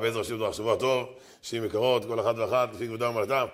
[0.00, 1.08] בעזר השם דבר שבוע טוב,
[1.42, 3.46] שיהיה מקרות, כל אחת ואחת, לפי כבודם ומעלתם.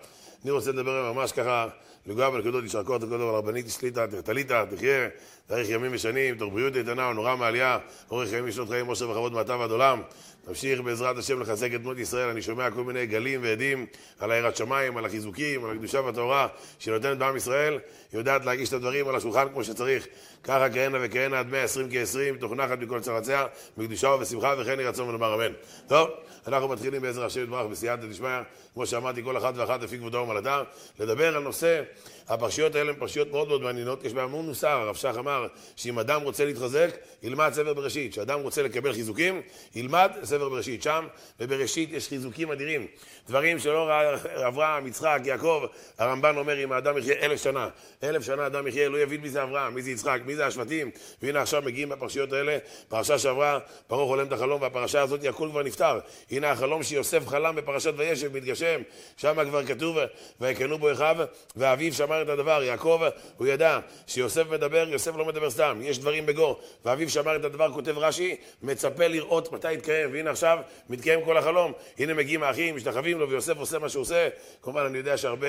[0.45, 1.67] אני רוצה לדבר ממש ככה,
[2.07, 5.08] לגוע בנקודות, יישר כוח לקודו על הרבנית שליטה, תחתליתה, תחיה,
[5.47, 7.79] תאריך ימים ושנים, תוך בריאות איתנה ונורא מעלייה,
[8.11, 10.02] אורך ימים ושנות חיים, עושר וכבוד מעתה ועד עולם.
[10.45, 13.86] תמשיך בעזרת השם לחזק את דמות ישראל, אני שומע כל מיני גלים ועדים
[14.18, 16.46] על היראת שמיים, על החיזוקים, על הקדושה והטהורה
[16.79, 17.72] שנותנת בעם ישראל,
[18.12, 20.06] היא יודעת להגיש את הדברים על השולחן כמו שצריך.
[20.45, 23.46] ככה כהנה וכהנה עד 120 כ-20, תוך נחת מכל צרציה,
[23.79, 25.52] בקדושה ובשמחה וכן יהי רצון ונאמר אמן.
[25.86, 26.09] טוב,
[26.46, 28.40] אנחנו מתחילים בעזר השם יתברך בסייעתא דשמיא,
[28.74, 30.62] כמו שאמרתי, כל אחת ואחת לפי כבודו ומעלתה,
[31.00, 31.82] לדבר על נושא,
[32.28, 35.98] הפרשיות האלה הן פרשיות מאוד מאוד מעניינות, יש בהן המון מוסר, הרב שך אמר שאם
[35.98, 36.90] אדם רוצה להתחזק,
[37.22, 39.42] ילמד ספר בראשית, כשאדם רוצה לקבל חיזוקים,
[39.74, 41.06] ילמד ספר בראשית, שם
[41.40, 42.86] ובראשית יש חיזוקים אדירים,
[43.28, 44.14] דברים שלא ראה
[44.48, 45.64] אברהם, יצחק, יעקב,
[45.98, 47.68] הרמב"ן אומר אם האדם יחיה אלף שנה,
[48.02, 50.90] אלף שנה אדם יחיה, לא יבין מי זה אברהם, מי זה יצחק, מי זה השבטים,
[51.23, 55.62] והנה עכשיו מגיעים בפרשיות האלה, פרשה שעברה, פרעה חולם את החלום, והפרשה הזאת הכל כבר
[55.62, 55.98] נפתר,
[56.30, 58.80] הנה החלום שיוסף חלם בפרשת וישב מתגשם,
[59.16, 59.96] שם כבר כתוב,
[60.40, 61.16] ויקנו בו אחיו,
[61.57, 63.02] ואביו שמר את הדבר, יעקב,
[63.37, 67.73] הוא ידע שיוסף מדבר, יוסף לא מדבר סתם, יש דברים בגו, ואביו שמר את הדבר,
[67.73, 73.19] כותב רש"י, מצפה לראות מתי יתקיים, והנה עכשיו מתקיים כל החלום, הנה מגיעים האחים, משתחווים
[73.19, 74.29] לו, ויוסף עושה מה שהוא עושה,
[74.63, 75.47] כמובן אני יודע שהרבה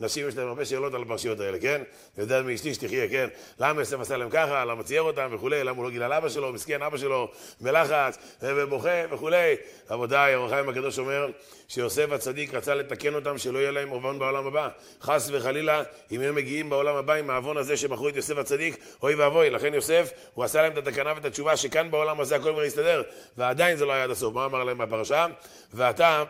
[0.00, 1.82] נשים יש להם הרבה שאלות על הפרשיות האלה, כן?
[2.16, 3.28] אני יודע מאשתי שתחיה, כן?
[3.60, 6.52] למה יוסף עשה להם ככה, למה צייר אותם וכולי, למה הוא לא גילה לאבא שלו,
[6.52, 7.30] מסכן אבא שלו,
[7.60, 9.54] בלחץ, ובוכה וכולי.
[9.90, 11.28] רבותיי, אור החיים הקדוש אומר
[11.68, 14.68] שיוסף הצדיק רצה לתקן אותם שלא יהיה להם עוון בעולם הבא.
[15.02, 19.14] חס וחלילה, אם הם מגיעים בעולם הבא עם העוון הזה שמכרו את יוסף הצדיק, אוי
[19.14, 19.50] ואבוי.
[19.50, 23.02] לכן יוסף, הוא עשה להם את התקנה ואת התשובה שכאן בעולם הזה הכל כבר יסתדר,
[23.36, 24.34] ועדיין זה לא היה עד הסוף.
[24.34, 25.26] מה אמר להם בפרשה?
[25.74, 26.24] ואתה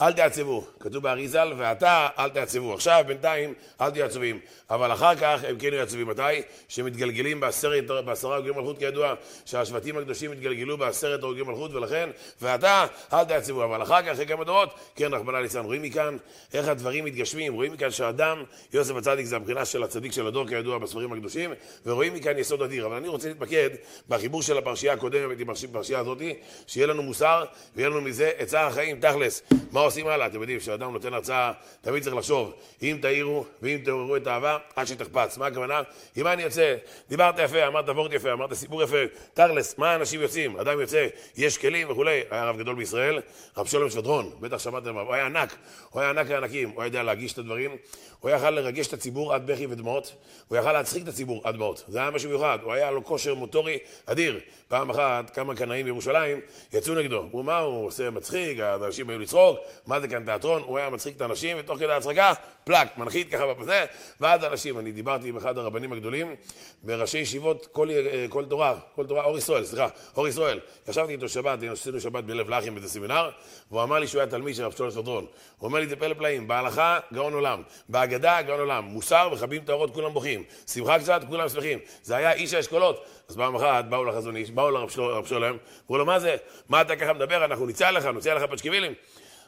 [0.00, 2.74] אל תעצבו, כתוב באריזל, ואתה אל תעצבו.
[2.74, 4.40] עכשיו, בינתיים, אל תהיו עצובים.
[4.70, 6.08] אבל אחר כך הם כן יהיו עצובים.
[6.08, 6.22] מתי?
[6.68, 12.10] שמתגלגלים בעשרת, בעשרה הורגי מלכות, כידוע, שהשבטים הקדושים התגלגלו בעשרת הורגי מלכות, ולכן,
[12.42, 13.64] ואתה אל תעצבו.
[13.64, 15.64] אבל אחר כך, אחרי כמה דורות, כן, רחמנא ליצלן.
[15.64, 16.16] רואים מכאן
[16.54, 17.54] איך הדברים מתגשמים.
[17.54, 21.52] רואים מכאן שהאדם, יוסף הצדיק, זה הבחינה של הצדיק של הדור, כידוע, בספרים הקדושים,
[21.86, 22.86] ורואים מכאן יסוד אדיר.
[22.86, 23.70] אבל אני רוצה להתמקד
[24.08, 26.18] בחיבור של הפרשייה הקודמת עם הפרשייה הזאת,
[26.66, 27.44] שיהיה לנו מוסר,
[27.76, 29.42] ויהיה לנו מזה עצה החיים, תכלס.
[29.72, 30.26] מה עושים הלאה?
[30.26, 32.52] אתם יודעים, כשאדם נותן הרצאה, תמיד צריך לחשוב,
[32.82, 35.38] אם תעירו ואם תעוררו את האהבה, עד שתחפץ.
[35.38, 35.82] מה הכוונה?
[36.16, 36.74] עם מה אני יוצא?
[37.08, 38.96] דיברת יפה, אמרת וורט יפה, אמרת סיפור יפה,
[39.34, 40.56] תכלס, מה אנשים יוצאים?
[40.56, 42.22] אדם יוצא, יש כלים וכולי.
[42.30, 43.20] היה רב גדול בישראל,
[43.56, 45.56] רב שלום שבדרון, בטח שמעתם הוא היה ענק,
[45.90, 47.76] הוא היה ענק הענקים, הוא היה יודע להגיש את הדברים,
[48.20, 50.14] הוא יכל לרגש את הציבור עד בכי ודמעות,
[50.48, 53.34] הוא יכל להצחיק את הציבור עד דמעות, זה היה משהו מיוחד, הוא היה לו כושר
[53.34, 54.40] מוטורי אדיר.
[54.68, 56.40] פעם אחת כמה קנאים בירושלים
[56.72, 60.78] יצאו נגדו, הוא מה הוא עושה מצחיק, האנשים היו לצחוק, מה זה כאן תיאטרון, הוא
[60.78, 62.32] היה מצחיק את האנשים, ותוך כדי ההצחקה,
[62.64, 63.84] פלאק, מנחית ככה בזה,
[64.20, 66.34] ואז אנשים, אני דיברתי עם אחד הרבנים הגדולים,
[66.82, 67.88] בראשי ישיבות כל,
[68.28, 72.50] כל תורה, כל תורה, אור ישראל, סליחה, אור ישראל, ישבתי איתו שבת, עשינו שבת בלב
[72.50, 73.30] לחם באיזה סמינר,
[73.70, 75.26] והוא אמר לי שהוא היה תלמיד של רב שלום סדרון,
[75.58, 79.94] הוא אומר לי זה פלא פלאים, בהלכה גאון עולם, בהגדה גאון עולם, מוסר מכבים טהרות
[79.94, 84.36] כולם בוכים, שמחה קצת כולם שמחים, זה היה איש האשכולות, אז פעם אחת באו לחזון
[84.36, 84.88] איש, באו לרב
[85.26, 86.36] שלום, אמרו לו מה זה,
[86.68, 88.94] מה אתה ככה מדבר, אנחנו ניצא לך, נוציא לך פשקווילים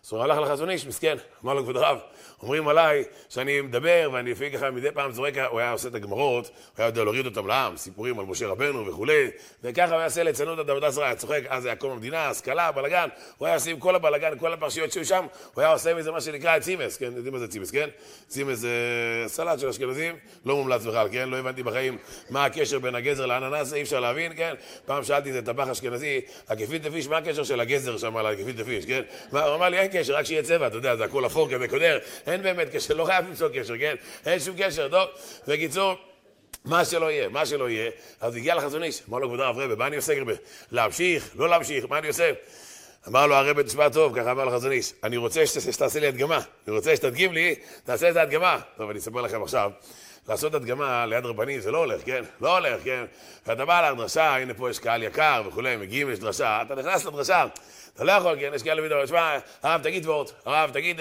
[0.04, 1.98] אז הוא הלך לחזון איש, מסכן, אמר לו כבוד הרב,
[2.42, 6.46] אומרים עליי שאני מדבר ואני לפעמים ככה מדי פעם זורק, הוא היה עושה את הגמרות,
[6.46, 9.30] הוא היה יודע להוריד אותם לעם, סיפורים על משה רבנו וכולי,
[9.64, 12.72] וככה הוא היה עושה ליצנות עד עבודה זרה, היה צוחק, אז היה קום המדינה, השכלה,
[12.72, 16.10] בלאגן, הוא היה עושה עם כל הבלאגן, כל הפרשיות שהיו שם, הוא היה עושה מזה
[16.10, 17.88] מה שנקרא צימס, כן, יודעים מה זה צימס, כן?
[18.28, 18.70] צימס זה
[19.26, 21.28] סלט של אשכנזים, לא מומלץ בכלל, כן?
[21.28, 21.98] לא הבנתי בחיים
[22.30, 24.54] מה הקשר בין הגזר לאננס, אי אפשר להבין, כן?
[24.86, 28.86] פעם שאלתי איזה טבח אשכנזי, הגפילטע פיש, מה הקשר של הגזר שם על הגפילטע פיש,
[28.86, 29.02] כן?
[29.30, 31.98] הוא אמר לי, אין קשר, רק שיהיה צבע, אתה יודע, זה הכל אפור כזה קודר,
[32.28, 33.94] אין באמת קשר, לא חייב למצוא קשר, כן?
[34.26, 35.08] אין שום קשר, טוב?
[35.48, 35.94] בקיצור...
[36.64, 37.90] מה שלא יהיה, מה שלא יהיה,
[38.20, 40.32] אז הגיע לחזון איש, אמר לו כבוד הרב רבי, מה אני עושה רבי?
[40.70, 42.32] להמשיך, לא להמשיך, מה אני עושה?
[43.08, 46.76] אמר לו הרבי, תשמע טוב, ככה אמר לחזון איש, אני רוצה שתעשה לי הדגמה, אני
[46.76, 48.60] רוצה שתדגים לי, תעשה את ההדגמה.
[48.76, 49.70] טוב, אני אספר לכם עכשיו.
[50.28, 52.24] לעשות הדגמה ליד רבנים זה לא הולך, כן?
[52.40, 53.04] לא הולך, כן?
[53.46, 57.46] ואתה בא לדרשה, הנה פה יש קהל יקר וכולי, מגיעים, יש דרשה, אתה נכנס לדרשה,
[57.98, 58.50] אתה לא יכול, כן?
[58.54, 61.00] יש כאלה וידאו, שמע, הרב, תגיד וורט, הרב, תגיד,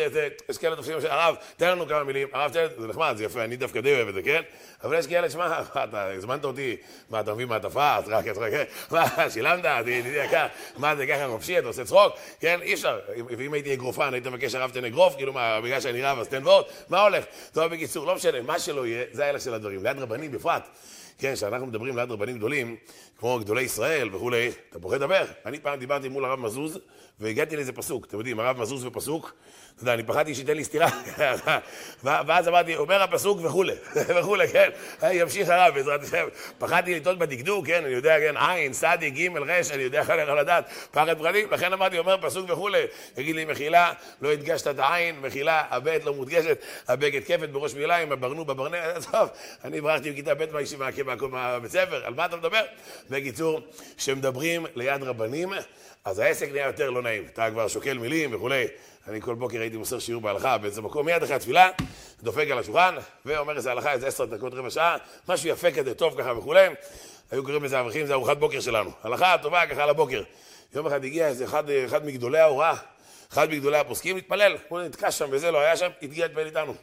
[0.49, 3.55] יש כאלה תופסים, הרב, תן לנו כמה מילים, הרב, תן, זה נחמד, זה יפה, אני
[3.55, 4.41] דווקא די אוהב את זה, כן?
[4.83, 6.77] אבל יש כאלה, שמע, אתה הזמנת אותי,
[7.09, 8.25] מה, אתה מבין מעטפה, רק?
[8.91, 10.45] מה, שילמת, ידידי יקר,
[10.77, 12.59] מה זה ככה חופשי, אתה עושה צחוק, כן?
[12.61, 12.99] אי אפשר,
[13.37, 16.43] ואם הייתי אגרופן, היית מבקש הרב תן אגרוף, כאילו מה, בגלל שאני רב, אז תן
[16.43, 17.25] וורט, מה הולך?
[17.53, 20.67] טוב, בקיצור, לא משנה, מה שלא יהיה, זה ההלך של הדברים, ליד רבנים בפרט.
[21.17, 22.75] כן, כשאנחנו מדברים ליד רבנים גדולים,
[23.17, 25.25] כמו גדולי ישראל וכולי, אתה פוחד לדבר.
[25.45, 26.79] אני פעם דיברתי מול הרב מזוז,
[27.19, 29.33] והגעתי לאיזה פסוק, אתם יודעים, הרב מזוז ופסוק,
[29.75, 30.87] אתה יודע, אני פחדתי שייתן לי סטירה,
[32.03, 33.73] ואז אמרתי, אומר הפסוק וכולי,
[34.19, 34.69] וכולי, כן,
[35.11, 36.27] ימשיך הרב בעזרת השם.
[36.57, 40.69] פחדתי לטעות בדקדוק, כן, אני יודע, כן, עין, סדי, גימל, רש, אני יודע איך לדעת,
[40.91, 42.85] פחד פחדים, לכן אמרתי, אומר פסוק וכולי,
[43.17, 48.11] יגיד לי, מחילה, לא הדגשת את העין, מחילה, הבית לא מודגשת, הבגד כפת בראש מיליים,
[48.11, 49.29] הברנו בברנע, טוב,
[49.63, 50.89] אני ברחתי בכיתה ב' מהישיבה,
[51.21, 52.61] מהבית ספר, על מה אתה מדבר?
[53.09, 53.61] בקיצור,
[53.97, 55.53] כשמדברים ליד רבנים,
[56.07, 57.25] אז העסק נהיה יותר לא נעים.
[57.33, 58.67] אתה כבר שוקל מילים וכולי.
[59.07, 61.69] אני כל בוקר הייתי מוסר שיעור בהלכה באיזה מקום, מיד אחרי התפילה,
[62.23, 62.95] דופק על השולחן,
[63.25, 64.97] ואומר איזה הלכה, איזה עשר דקות, רבע שעה,
[65.29, 66.67] משהו יפה כזה, טוב ככה וכולי.
[67.31, 68.91] היו קוראים לזה אברכים, זה ארוחת בוקר שלנו.
[69.03, 70.23] הלכה טובה ככה לבוקר.
[70.75, 72.73] יום אחד הגיע איזה אחד, אחד מגדולי ההוראה,
[73.33, 76.73] אחד מגדולי הפוסקים, מתפלל, הוא נתקע שם וזה לא היה שם, הגיע להתפלל איתנו.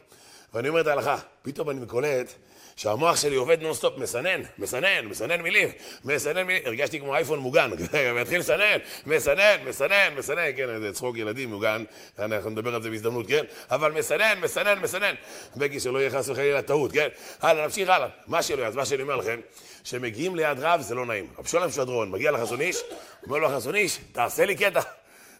[0.53, 2.33] ואני אומר את ההלכה, פתאום אני קולט
[2.75, 5.69] שהמוח שלי עובד נונסטופ, מסנן, מסנן, מסנן מילים,
[6.05, 7.71] מסנן מילים, הרגשתי כמו אייפון מוגן,
[8.21, 11.83] מתחיל לסנן, מסנן, מסנן, מסנן, כן, זה צחוק ילדים מוגן,
[12.19, 13.43] אנחנו נדבר על זה בהזדמנות, כן?
[13.71, 15.15] אבל מסנן, מסנן, מסנן,
[15.55, 17.07] בגי שלא יהיה חס וחלילה טעות, כן?
[17.41, 18.07] הלאה, נמשיך הלאה.
[18.27, 19.39] מה שלא אז מה שאני אומר לכם,
[19.83, 21.27] שמגיעים ליד רב זה לא נעים.
[21.39, 22.77] אבשולם שדרון מגיע לחזון איש,
[23.25, 24.81] אומר לו החזון איש, תעשה לי קטע,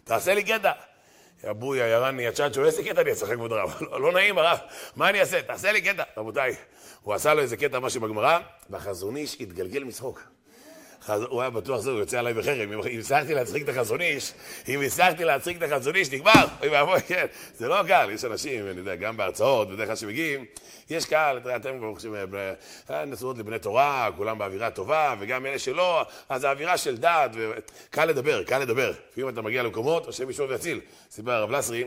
[0.04, 0.72] תעשה לי קטע.
[1.44, 3.76] יא בויה, יא רני, יא צ'אצ'ו, איזה קטע אני אעשה, כבוד הרב?
[3.90, 4.58] לא, לא נעים, הרב,
[4.96, 5.42] מה אני אעשה?
[5.42, 6.02] תעשה לי קטע.
[6.16, 6.54] רבותיי,
[7.06, 8.38] הוא עשה לו איזה קטע, משהו בגמרא,
[8.70, 10.22] והחזון איש התגלגל מצחוק.
[11.06, 12.72] הוא היה בטוח, זהו, הוא יוצא עליי בחרם.
[12.72, 14.32] אם הצלחתי להצחיק את החזון איש,
[14.68, 16.44] אם הצלחתי להצחיק את החזון איש, נגמר.
[16.60, 17.26] אוי ואבוי, כן.
[17.54, 20.44] זה לא קל, יש אנשים, אני יודע, גם בהרצאות, בדרך כלל שמגיעים,
[20.90, 22.14] יש קהל, אתם כבר חושבים,
[22.90, 27.30] אה, נשואות לבני תורה, כולם באווירה טובה, וגם אלה שלא, אז האווירה של דת,
[27.90, 28.92] קל לדבר, קל לדבר.
[29.12, 30.80] לפעמים אתה מגיע למקומות, השם ישמור ויציל.
[31.10, 31.84] סיפר הרב לסרי,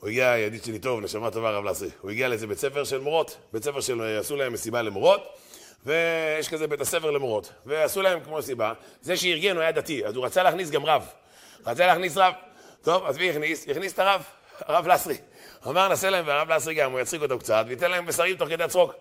[0.00, 2.98] הוא הגיע, ידיד שלי טוב, נשמה טובה הרב לסרי, הוא הגיע לאיזה בית ספר של
[2.98, 5.38] מורות, בית ספר של, עשו להם מסיבה למורות,
[5.86, 8.72] ויש כזה בית הספר למורות, ועשו להם כמו סיבה,
[9.02, 11.06] זה שארגן הוא היה דתי, אז הוא רצה להכניס גם רב,
[11.66, 12.32] רצה להכניס רב,
[12.82, 13.68] טוב, אז מי הכניס?
[13.68, 14.22] הכניס את הרב,
[14.60, 15.16] הרב לסרי.
[15.66, 18.64] אמר, נעשה להם, והרב לסרי גם, הוא יצחיק אותו קצת, וייתן להם בשרים תוך כדי
[18.64, 18.94] הצחוק.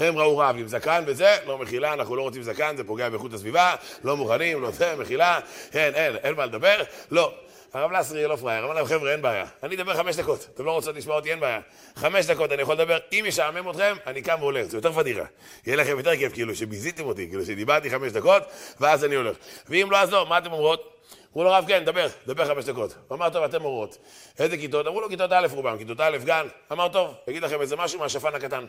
[0.00, 3.32] הם ראו רב עם זקן וזה, לא מחילה, אנחנו לא רוצים זקן, זה פוגע באיכות
[3.32, 3.74] הסביבה,
[4.04, 5.40] לא מוכנים, לא זה, מחילה,
[5.74, 7.34] אין, אין, אין מה לדבר, לא.
[7.74, 9.44] הרב לסרי לא פראייר, אמר להם, חבר'ה, אין בעיה.
[9.62, 10.48] אני אדבר חמש דקות.
[10.54, 11.60] אתם לא רוצות לשמוע אותי, אין בעיה.
[11.96, 12.98] חמש דקות אני יכול לדבר.
[13.12, 14.66] אם ישעמם אתכם, אני קם והולך.
[14.66, 15.24] זה יותר פדיחה.
[15.66, 18.42] יהיה לכם יותר כיף, כאילו, שביזיתם אותי, כאילו, שדיברתי חמש דקות,
[18.80, 19.36] ואז אני הולך.
[19.68, 20.92] ואם לא, אז לא, מה אתם אומרות?
[21.32, 22.94] אמרו לו, רב, כן, דבר, דבר חמש דקות.
[23.08, 23.98] הוא אמר, טוב, אתם מורות.
[24.38, 24.86] איזה כיתות?
[24.86, 26.46] אמרו לו, כיתות א' רובם, כיתות א', גן.
[26.72, 28.64] אמר, טוב, אגיד לכם איזה משהו מהשפן הקטן.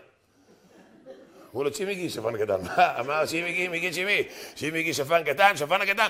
[1.51, 2.61] אמרו לו, צ'ימיגי, שפן קטן.
[2.61, 2.99] מה?
[2.99, 4.23] אמר, צ'ימיגי, מיגי צ'ימי.
[4.55, 6.07] צ'ימיגי, שפן קטן, שפן הקטן.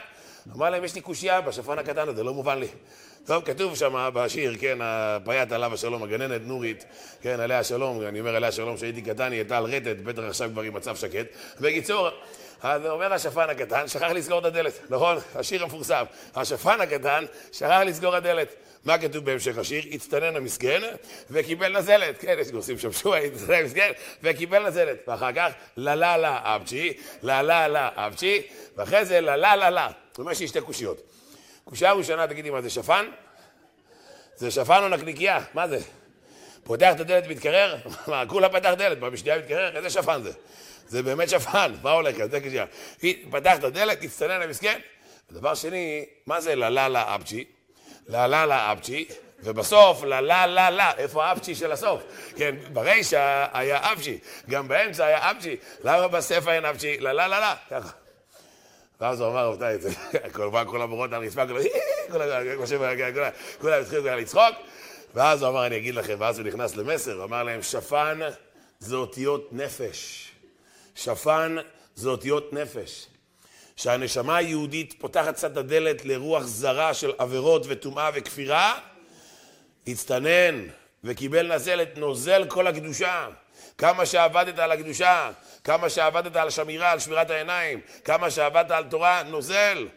[0.51, 2.67] אמר להם, יש לי קושייה בשפן הקטן הזה, לא מובן לי.
[3.25, 6.85] טוב, כתוב שם בשיר, כן, הפיית עליו השלום, הגננת נורית,
[7.21, 10.49] כן, עליה השלום, אני אומר עליה השלום, כשהייתי קטן היא הייתה על רטט, בטח עכשיו
[10.53, 11.25] כבר עם מצב שקט.
[11.59, 12.09] בקיצור,
[12.61, 15.17] אז אומר השפן הקטן, שכח לסגור את הדלת, נכון?
[15.35, 16.03] השיר המפורסם.
[16.35, 18.55] השפן הקטן שכח לסגור הדלת.
[18.85, 19.83] מה כתוב בהמשך השיר?
[19.91, 20.81] הצטנן המסכן
[21.31, 22.17] וקיבל נזלת.
[22.19, 23.91] כן, יש גורסים שם שועה, הצטנן המסכן
[24.23, 24.97] וקיבל נזלת.
[25.07, 28.41] ואחר כך, לה לה לה אבצ'י, לה לה לה אבצ'י,
[28.75, 29.89] ואחרי זה לה לה לה לה.
[30.11, 31.01] זאת אומרת שיש שתי קושיות.
[31.63, 33.05] קושייה ראשונה, תגידי מה זה שפן?
[34.35, 35.39] זה שפן או נקניקייה?
[35.53, 35.79] מה זה?
[36.63, 37.77] פותח את הדלת ומתקרר?
[38.07, 39.77] מה, כולה פתח דלת, מה בשנייה מתקרר?
[39.77, 40.31] איזה שפן זה?
[40.87, 42.29] זה באמת שפן, מה הולך כאן?
[42.29, 42.65] זה קושייה.
[43.31, 44.79] פתח את הדלת, הצטנן המסכן.
[45.31, 47.45] ודבר שני, מה זה לה לה לה אבצ'י?
[48.07, 49.05] לה לה לה אבצ'י,
[49.39, 52.01] ובסוף לה לה לה לה, איפה האבצ'י של הסוף?
[52.35, 54.17] כן, ברישא היה אבצ'י,
[54.49, 56.97] גם באמצע היה אבצ'י, למה בספר אין אבצ'י?
[56.99, 57.89] לה לה לה לה, ככה.
[59.01, 59.77] ואז הוא אמר, רבותיי,
[60.33, 61.45] כמובן כל המורות על הרצפה,
[63.61, 64.55] כולם התחילו לצחוק,
[65.13, 68.19] ואז הוא אמר, אני אגיד לכם, ואז הוא נכנס למסר, הוא אמר להם, שפן
[68.79, 70.31] זה אותיות נפש.
[70.95, 71.55] שפן
[71.95, 73.07] זה אותיות נפש.
[73.75, 78.79] שהנשמה היהודית פותחת קצת הדלת לרוח זרה של עבירות וטומאה וכפירה,
[79.87, 80.65] הצטנן
[81.03, 83.27] וקיבל נזלת, נוזל כל הקדושה.
[83.77, 85.31] כמה שעבדת על הקדושה,
[85.63, 89.87] כמה שעבדת על השמירה, על שמירת העיניים, כמה שעבדת על תורה, נוזל.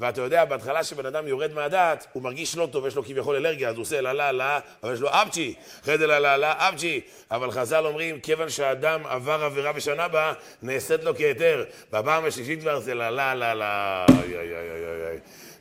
[0.00, 3.68] ואתה יודע, בהתחלה שבן אדם יורד מהדעת, הוא מרגיש לא טוב, יש לו כביכול אלרגיה,
[3.68, 6.68] אז הוא עושה לה לה לה, אבל יש לו אבצ'י, אחרי זה לה לה לה,
[6.68, 7.00] אבצ'י.
[7.30, 11.64] אבל חז"ל אומרים, כיוון שהאדם עבר עבירה בשנה בה, נעשית לו כהיתר.
[11.92, 14.06] בפעם השלישית כבר זה לה לה לה לה,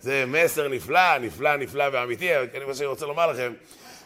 [0.01, 3.53] זה מסר נפלא, נפלא, נפלא ואמיתי, אני מה שאני רוצה לומר לכם.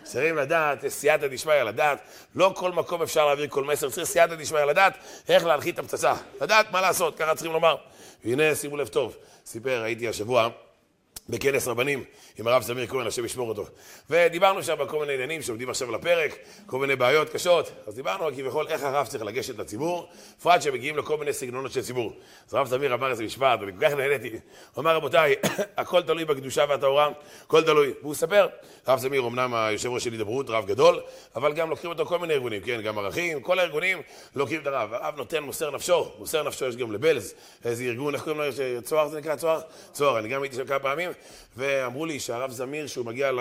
[0.04, 2.00] צריכים לדעת, סייעתא דשמיא לדעת,
[2.36, 4.94] לא כל מקום אפשר להעביר כל מסר, צריך סייעתא דשמיא לדעת
[5.30, 7.75] איך להנחית את הפצצה, לדעת מה לעשות, ככה צריכים לומר.
[8.25, 10.50] והנה, שימו לב טוב, סיפר, הייתי השבוע
[11.30, 12.04] בכנס רבנים
[12.40, 13.66] עם הרב זמיר כהן, השם ישמור אותו.
[14.10, 16.36] ודיברנו שם על כל מיני עניינים שעומדים עכשיו על הפרק,
[16.66, 17.72] כל מיני בעיות קשות.
[17.88, 20.10] אז דיברנו כביכול איך הרב צריך לגשת לציבור,
[20.40, 22.13] בפרט שמגיעים לכל מיני סגנונות של ציבור.
[22.48, 24.30] אז הרב זמיר אמר איזה משפט, ואני כל כך נהניתי.
[24.30, 24.40] הוא
[24.78, 25.36] אמר, רבותיי,
[25.78, 27.10] הכל תלוי בקדושה והטהורה,
[27.44, 27.94] הכל תלוי.
[28.02, 28.48] והוא ספר,
[28.86, 31.02] הרב זמיר אמנם היושב ראש של הידברות, רב גדול,
[31.36, 34.02] אבל גם לוקחים אותו כל מיני ארגונים, כן, גם ערכים, כל הארגונים
[34.36, 34.94] לוקחים את הרב.
[34.94, 37.34] הרב נותן, מוסר נפשו, מוסר נפשו יש גם לבלז,
[37.66, 39.62] איזה ארגון, איך קוראים לו, צוהר זה נקרא צוהר?
[39.92, 41.12] צוהר, אני גם הייתי שם כמה פעמים,
[41.58, 43.32] ואמרו לי שהרב זמיר, שהוא מגיע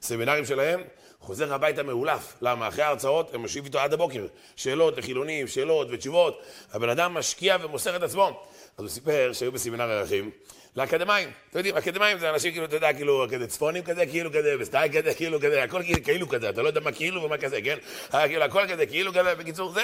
[0.00, 0.80] לסמינרים שלהם,
[1.20, 2.36] חוזר הביתה מאולף.
[2.42, 2.68] למה?
[2.68, 4.26] אחרי ההרצאות הם יושבים איתו עד הבוקר.
[4.56, 6.42] שאלות לחילונים, שאלות ותשובות.
[6.72, 8.42] הבן אדם משקיע ומוסר את עצמו.
[8.78, 10.30] אז הוא סיפר שהיו בסמינר ערכים.
[10.76, 14.54] לאקדמאים, אתם יודעים, אקדמאים זה אנשים כאילו, אתה יודע, כאילו, כזה צפונים כזה, כאילו כזה,
[14.60, 17.76] וסטייל כזה, כאילו כזה, הכל כאילו כזה, אתה לא יודע מה כאילו ומה כזה, כן?
[18.10, 19.82] כאילו, הכל כזה, כאילו כזה, בקיצור, זה,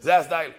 [0.00, 0.50] זה הסטייל.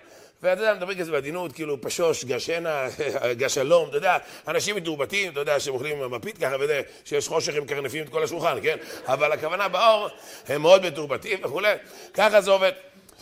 [0.43, 2.87] ואתה יודע, מדברים כזה בעדינות, כאילו פשוש, גש הנה,
[3.39, 4.17] גש שלום, אתה יודע,
[4.47, 8.23] אנשים מתורבתים, אתה יודע, שהם אוכלים מפית ככה וזה, שיש חושך הם מקרנפים את כל
[8.23, 8.77] השולחן, כן?
[9.05, 10.07] אבל הכוונה באור,
[10.47, 11.73] הם מאוד מתורבתים וכולי,
[12.13, 12.71] ככה זה עובד.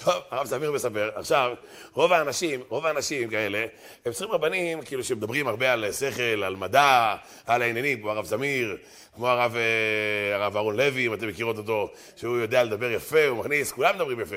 [0.04, 1.54] טוב, הרב סמיר מספר, עכשיו,
[1.94, 3.66] רוב האנשים, רוב האנשים כאלה,
[4.06, 8.78] הם צריכים רבנים, כאילו, שמדברים הרבה על שכל, על מדע, על העניינים, כמו הרב זמיר,
[9.16, 13.38] כמו הרב, אה, הרב אהרון לוי, אם אתם מכירות אותו, שהוא יודע לדבר יפה, הוא
[13.38, 14.36] מכניס, כולם מדברים יפה.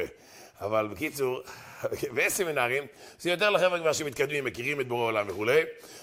[0.60, 1.40] אבל בקיצור,
[2.14, 2.86] ויש סמינרים,
[3.18, 5.60] זה יותר לחבר'ה כבר שמתקדמים, מכירים את בורא העולם וכולי,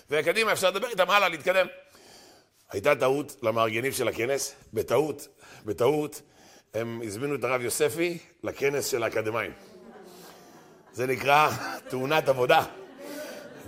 [0.09, 1.67] וקדימה אפשר לדבר איתם הלאה, להתקדם.
[2.71, 5.27] הייתה טעות למארגנים של הכנס, בטעות,
[5.65, 6.21] בטעות,
[6.73, 9.51] הם הזמינו את הרב יוספי לכנס של האקדמאים.
[10.93, 11.49] זה נקרא
[11.89, 12.63] תאונת עבודה.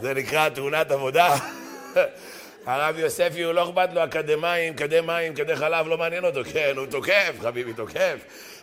[0.02, 1.36] זה נקרא תאונת עבודה.
[2.66, 6.74] הרב יוספי הוא לא אכפת לו אקדמאים, כדי מים, כדי חלב, לא מעניין אותו, כן,
[6.78, 8.16] הוא תוקף, חביבי תוקף.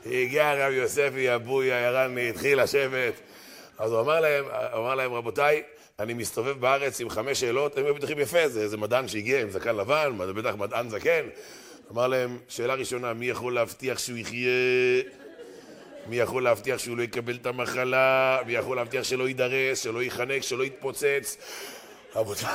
[0.06, 3.14] הגיע הרב יוספי, הבוי, הירני, התחיל לשבת.
[3.78, 5.62] אז הוא אמר להם, אמר להם, רבותיי,
[5.98, 9.50] אני מסתובב בארץ עם חמש שאלות, הם היו בטוחים יפה, זה איזה מדען שהגיע עם
[9.50, 11.26] זקן לבן, בטח מדען זקן.
[11.92, 14.50] אמר להם, שאלה ראשונה, מי יכול להבטיח שהוא יחיה?
[16.06, 18.38] מי יכול להבטיח שהוא לא יקבל את המחלה?
[18.46, 21.36] מי יכול להבטיח שלא יידרס, שלא ייחנק, שלא יתפוצץ?
[22.16, 22.48] רבותיי...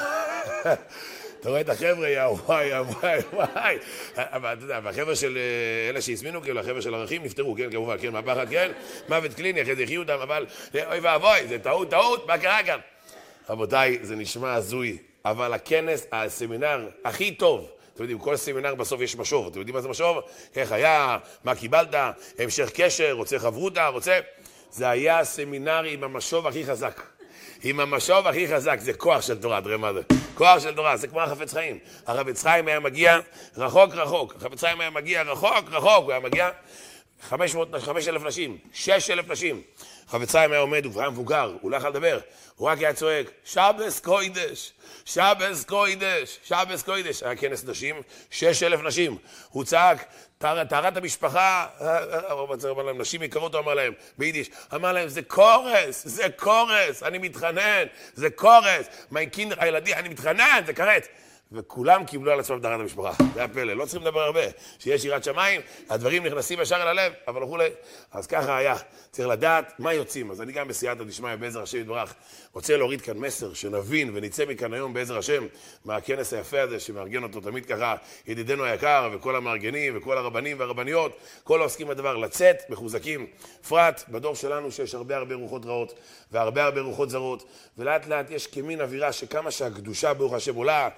[1.41, 3.77] אתה רואה את החבר'ה, יא וואי, יא וואי, וואי.
[4.15, 7.95] אבל אתה יודע, והחבר'ה של אה, אלה שהזמינו, כאילו, החבר'ה של ערכים נפטרו, כן, כמובן,
[8.01, 8.71] כן, מהפחד, כן,
[9.09, 10.45] מוות קליני, אחרי זה החיו אותם, אבל
[10.75, 12.79] אוי ואבוי, זה טעות, טעות, מה קרה כאן?
[13.49, 19.15] רבותיי, זה נשמע הזוי, אבל הכנס, הסמינר הכי טוב, אתם יודעים, כל סמינר בסוף יש
[19.15, 20.17] משוב, אתם יודעים מה זה משוב?
[20.55, 21.95] איך היה, מה קיבלת,
[22.39, 24.19] המשך קשר, רוצה חברותה, רוצה...
[24.71, 27.01] זה היה הסמינר עם המשוב הכי חזק.
[27.63, 30.01] עם המשוב הכי חזק, זה כוח של תורה, תראה מה זה.
[30.35, 31.79] כוח של תורה, זה כמו החפץ חיים.
[32.07, 33.19] החפץ חיים היה מגיע
[33.57, 34.35] רחוק רחוק.
[34.35, 36.49] החפץ חיים היה מגיע רחוק רחוק, הוא היה מגיע
[37.29, 39.61] 500, 5,000 נשים, 6,000 נשים.
[40.09, 42.19] חפץ חיים היה עומד, הוא כבר היה מבוגר, הוא לא יכול לדבר.
[42.55, 44.73] הוא רק היה צועק, שבס קוידש,
[45.05, 47.23] שבס קוידש, שבס קוידש.
[47.23, 48.01] היה כנס נשים,
[48.31, 49.17] 6,000 נשים.
[49.49, 50.05] הוא צעק,
[50.69, 51.67] טהרת המשפחה,
[52.71, 57.17] אמר להם, נשים יקרות, הוא אמר להם, ביידיש, אמר להם, זה קורס, זה קורס, אני
[57.17, 57.83] מתחנן,
[58.13, 61.07] זה קורס, מי קינדר, הילדים, אני מתחנן, זה כרת.
[61.51, 63.11] וכולם קיבלו על עצמם טהרת המשפחה.
[63.33, 64.41] זה הפלא, לא צריכים לדבר הרבה.
[64.79, 67.69] שיש יראת שמיים, הדברים נכנסים ישר אל הלב, אבל וכולי.
[68.11, 68.75] אז ככה היה.
[69.11, 70.31] צריך לדעת מה יוצאים.
[70.31, 72.13] אז אני גם בסייעתא דשמיא, בעזר השם יתברך,
[72.53, 75.45] רוצה להוריד כאן מסר, שנבין ונצא מכאן היום בעזר השם,
[75.85, 77.95] מהכנס היפה הזה, שמארגן אותו תמיד ככה,
[78.27, 83.27] ידידנו היקר, וכל המארגנים, וכל הרבנים והרבניות, כל העוסקים בדבר, לצאת מחוזקים.
[83.61, 85.99] בפרט בדור שלנו שיש הרבה הרבה רוחות רעות,
[86.31, 87.43] והרבה הרבה רוחות זרות,
[87.77, 90.89] ולאט לאט יש כמין אווירה שכמה שהקדושה ברוך השם עולה,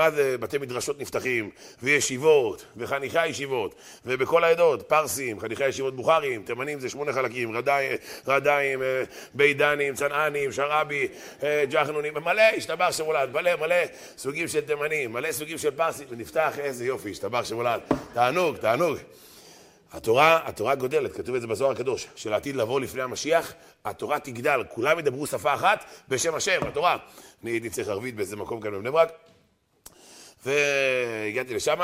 [0.00, 1.50] מה זה בתי מדרשות נפתחים,
[1.82, 3.74] וישיבות, וחניכי הישיבות,
[4.06, 9.02] ובכל העדות, פרסים, חניכי ישיבות בוכרים, תימנים זה שמונה חלקים, רדיים, רדיים אה,
[9.34, 11.08] בידנים, צנענים, שרעבי,
[11.42, 13.76] אה, ג'חנונים, מלא, השתבח שמולד, מלא מלא
[14.18, 17.80] סוגים של תימנים, מלא סוגים של פרסים, ונפתח, איזה יופי, השתבח שמולד,
[18.12, 18.98] תענוג, תענוג.
[19.92, 23.52] התורה, התורה גודלת, כתוב את זה בזוהר הקדוש, שלעתיד לבוא לפני המשיח,
[23.84, 26.96] התורה תגדל, כולם ידברו שפה אחת בשם השם, התורה.
[27.42, 29.12] אני הייתי צריך ערבית באיזה מקום כאן בבני ברק,
[30.44, 31.78] והגעתי לשם,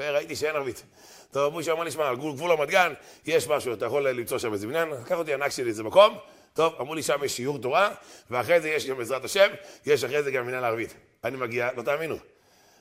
[0.00, 0.82] וראיתי שאין ערבית.
[1.30, 2.92] טוב, משה אמר לי, שמע, על גבול רמת גן,
[3.26, 6.18] יש משהו, אתה יכול למצוא שם איזה בניין, לקח אותי ענק שלי איזה מקום,
[6.54, 7.90] טוב, אמרו לי שם יש שיעור תורה,
[8.30, 9.48] ואחרי זה יש גם בעזרת השם,
[9.86, 10.94] יש אחרי זה גם מנהל ערבית.
[11.24, 12.16] אני מגיע, לא תאמינו,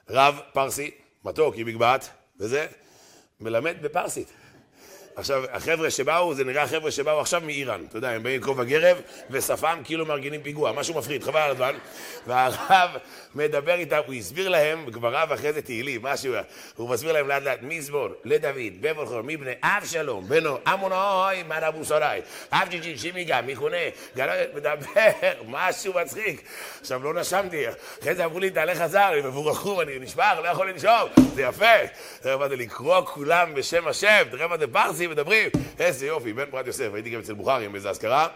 [0.09, 0.91] רב פרסי,
[1.23, 2.67] מתוק עם מגבעת, וזה,
[3.39, 4.31] מלמד בפרסית.
[5.17, 7.85] עכשיו, החבר'ה שבאו, זה נראה החבר'ה שבאו עכשיו מאיראן.
[7.89, 11.75] אתה יודע, הם באים כובע גרב, ושפם כאילו מארגנים פיגוע, משהו מפחיד, חבל על הזמן.
[12.27, 12.89] והרב
[13.35, 16.33] מדבר איתם, הוא הסביר להם, כבר רב אחרי זה תהילים, משהו,
[16.75, 22.21] הוא מסביר להם לאט לאט, מזמור לדוד, בברכו, מבני אבשלום, בנו אמונוי, מן אבו סורי,
[22.51, 23.77] אב ג'יג'י, שימיגה, מיכונה,
[24.55, 25.11] מדבר,
[25.47, 26.41] משהו מצחיק.
[26.81, 27.65] עכשיו, לא נשמתי,
[28.01, 31.65] אחרי זה אמרו לי, תעלה חזר, הם מבורכו, אני נשבר, לא יכול לנשום, זה יפה.
[32.21, 36.45] תראה מה זה לקרוא כולם בשם השם, תראה מה זה פרסי, מדברים, איזה יופי, בן
[36.51, 38.27] פרת יוסף, הייתי גם אצל בוכרים באיזה אזכרה.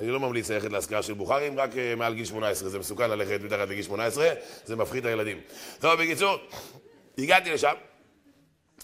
[0.00, 3.40] אני לא ממליץ ללכת להשכרה של בוכרים, רק אה, מעל גיל 18, זה מסוכן ללכת
[3.44, 4.28] מתחת לגיל 18,
[4.64, 5.40] זה מפחיד את הילדים.
[5.80, 6.36] טוב, בקיצור,
[7.18, 7.74] הגעתי לשם,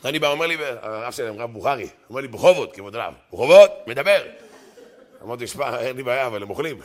[0.04, 4.22] אני בא, אומר לי, הרב שלהם, רב בוכרי, אומר לי, בחובות, כבוד הרב, בחובות, מדבר.
[5.22, 6.80] אמרתי, שמע, אין לי בעיה, אבל הם אוכלים.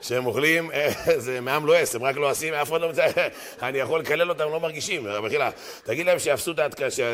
[0.00, 3.06] שהם אוכלים, אה, זה מעם עש, הם רק עשים, אף אחד לא מצא,
[3.62, 5.06] אני יכול לקלל אותם, לא מרגישים.
[5.22, 5.50] מחילה,
[5.84, 6.18] תגיד להם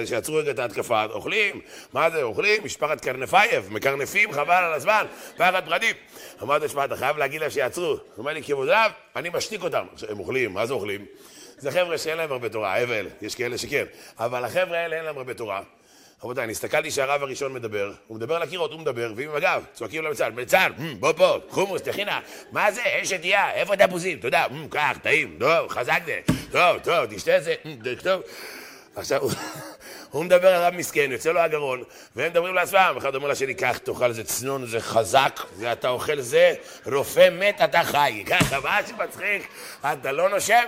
[0.04, 1.60] שיעצרו רגע את ההתקפה, אוכלים,
[1.92, 2.64] מה זה, אוכלים?
[2.64, 5.96] משפחת קרנפייב, מקרנפים, חבל על הזמן, פחד פרדים.
[6.42, 7.84] אמרתי, שמע, אתה חייב להגיד להם שיעצרו.
[7.84, 9.86] הוא אומר לי, כבודיו, אני משתיק אותם.
[10.08, 11.06] הם אוכלים, מה זה אוכלים?
[11.58, 13.84] זה חבר'ה שאין להם הרבה תורה, אבל, יש כאלה שכן.
[14.18, 15.62] אבל החבר'ה האלה אין להם הרבה תורה.
[16.22, 20.04] רבותיי, אני הסתכלתי שהרב הראשון מדבר, הוא מדבר על הקירות, הוא מדבר, ועם הגב, צועקים
[20.10, 20.70] בצד, בצד,
[21.00, 22.20] בוא פה, חומוס, תכינה,
[22.52, 26.20] מה זה, אין שתייה, איפה התפוזים, תודה, קח, טעים, טוב, חזק זה,
[26.50, 27.54] טוב, טוב, תשתה את זה,
[28.02, 28.22] טוב.
[28.96, 29.20] עכשיו,
[30.10, 31.82] הוא מדבר על רב מסכן, יוצא לו הגרון,
[32.16, 36.54] והם מדברים לעצמם, אחד אומר לשני, קח, תאכל איזה צנון, זה חזק, ואתה אוכל זה,
[36.86, 38.24] רופא מת, אתה חי.
[38.26, 39.48] ככה, מה שמצחיק,
[39.80, 40.64] אתה לא נושם?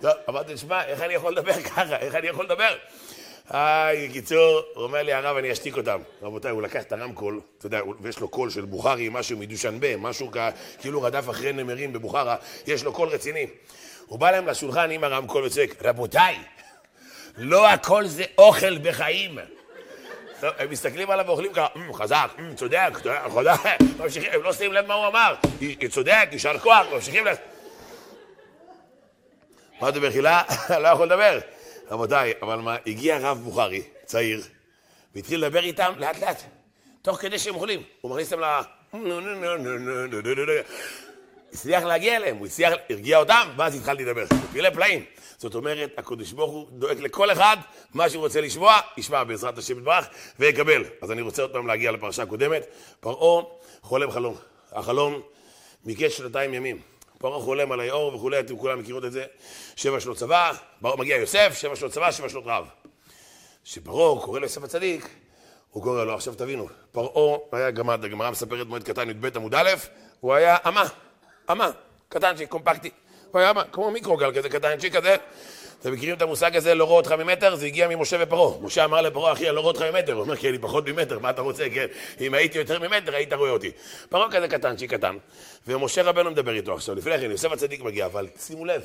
[0.00, 1.96] טוב, אמרתי, תשמע, איך אני יכול לדבר ככה?
[1.96, 2.76] איך אני יכול לדבר?
[3.48, 6.00] היי, בקיצור, הוא אומר לי, הרב, אני אשתיק אותם.
[6.22, 10.30] רבותיי, הוא לקח את הרמקול, אתה יודע, ויש לו קול של בוכרי, משהו מדושנבה, משהו
[10.80, 13.46] כאילו רדף אחרי נמרים בבוכרה, יש לו קול רציני.
[14.06, 16.38] הוא בא להם לשולחן עם הרמקול וצועק, רבותיי,
[17.36, 19.38] לא הכל זה אוכל בחיים.
[20.42, 23.50] הם מסתכלים עליו ואוכלים ככה, חזק, צודק, צודק,
[23.98, 25.34] ממשיכים, הם לא שמים לב מה הוא אמר,
[25.90, 27.30] צודק, יישר כוח, ממשיכים ל...
[29.80, 30.42] מה זה בחילה?
[30.82, 31.38] לא יכול לדבר.
[31.92, 34.42] רבותיי, אבל מה, הגיע רב בוכרי, צעיר,
[35.14, 36.42] והתחיל לדבר איתם לאט לאט,
[37.02, 37.82] תוך כדי שהם אוכלים.
[38.00, 38.60] הוא מכניס אותם ל...
[41.52, 44.24] הצליח להגיע אליהם, הוא הצליח, הרגיע אותם, ואז התחלתי לדבר.
[44.52, 45.04] פילי פלאים.
[45.38, 47.56] זאת אומרת, הקדוש ברוך הוא דואג לכל אחד,
[47.94, 50.08] מה שהוא רוצה לשמוע, ישמע בעזרת השם יתברך,
[50.38, 50.84] ויקבל.
[51.02, 52.66] אז אני רוצה עוד פעם להגיע לפרשה הקודמת.
[53.00, 53.44] פרעה
[53.82, 54.36] חולם חלום.
[54.72, 55.20] החלום
[55.84, 56.91] מקץ שנתיים ימים.
[57.22, 59.24] פרעה חולם על היאור וכולי, אתם כולם מכירות את זה.
[59.76, 60.52] שבע שנות צבא,
[60.82, 62.66] מגיע יוסף, שבע שנות צבא, שבע שנות רעב.
[63.64, 65.08] כשפרעה קורא ליוסף הצדיק,
[65.70, 69.70] הוא קורא לו, עכשיו תבינו, פרעה היה גמד, הגמרא מספרת מועד קטן י"ב עמוד א',
[70.20, 70.84] הוא היה אמה,
[71.50, 71.70] אמה,
[72.08, 72.90] קטנצ'יק, קומפקטי.
[73.30, 75.16] הוא היה אמה, כמו מיקרוגל כזה, קטנצ'יק כזה.
[75.82, 77.56] אתם מכירים את המושג הזה, לא רואה אותך ממטר?
[77.56, 78.58] זה הגיע ממשה ופרעה.
[78.60, 80.12] משה אמר לפרעה, אחי, אני לא רואה אותך ממטר.
[80.12, 81.66] הוא אומר, כי אני פחות ממטר, מה אתה רוצה?
[81.74, 81.86] כן,
[82.20, 83.70] אם הייתי יותר ממטר, היית רואה אותי.
[84.08, 85.16] פרעה כזה קטנצ'יק קטן,
[85.66, 86.94] ומשה רבנו מדבר איתו עכשיו.
[86.94, 88.82] לפני כן, יוסף הצדיק מגיע, אבל שימו לב,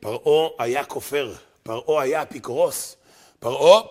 [0.00, 2.96] פרעה היה כופר, פרעה היה אפיקורוס.
[3.40, 3.82] פרעה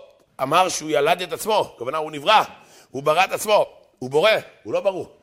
[0.41, 2.43] אמר שהוא ילד את עצמו, הכוונה הוא נברא,
[2.89, 3.65] הוא ברא את עצמו,
[3.99, 4.31] הוא בורא,
[4.63, 5.15] הוא לא ברור.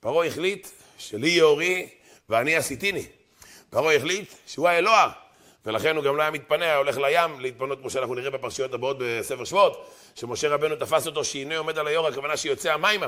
[0.00, 1.88] פרעה החליט שלי יאורי
[2.28, 3.06] ואני עשיתיני.
[3.70, 5.10] פרעה החליט שהוא האלוה,
[5.66, 8.96] ולכן הוא גם לא היה מתפנה, היה הולך לים להתפנות, כמו שאנחנו נראה בפרשיות הבאות
[9.00, 13.06] בספר שבועות, שמשה רבנו תפס אותו שהנה עומד על היור, הכוונה שיוצא המימה.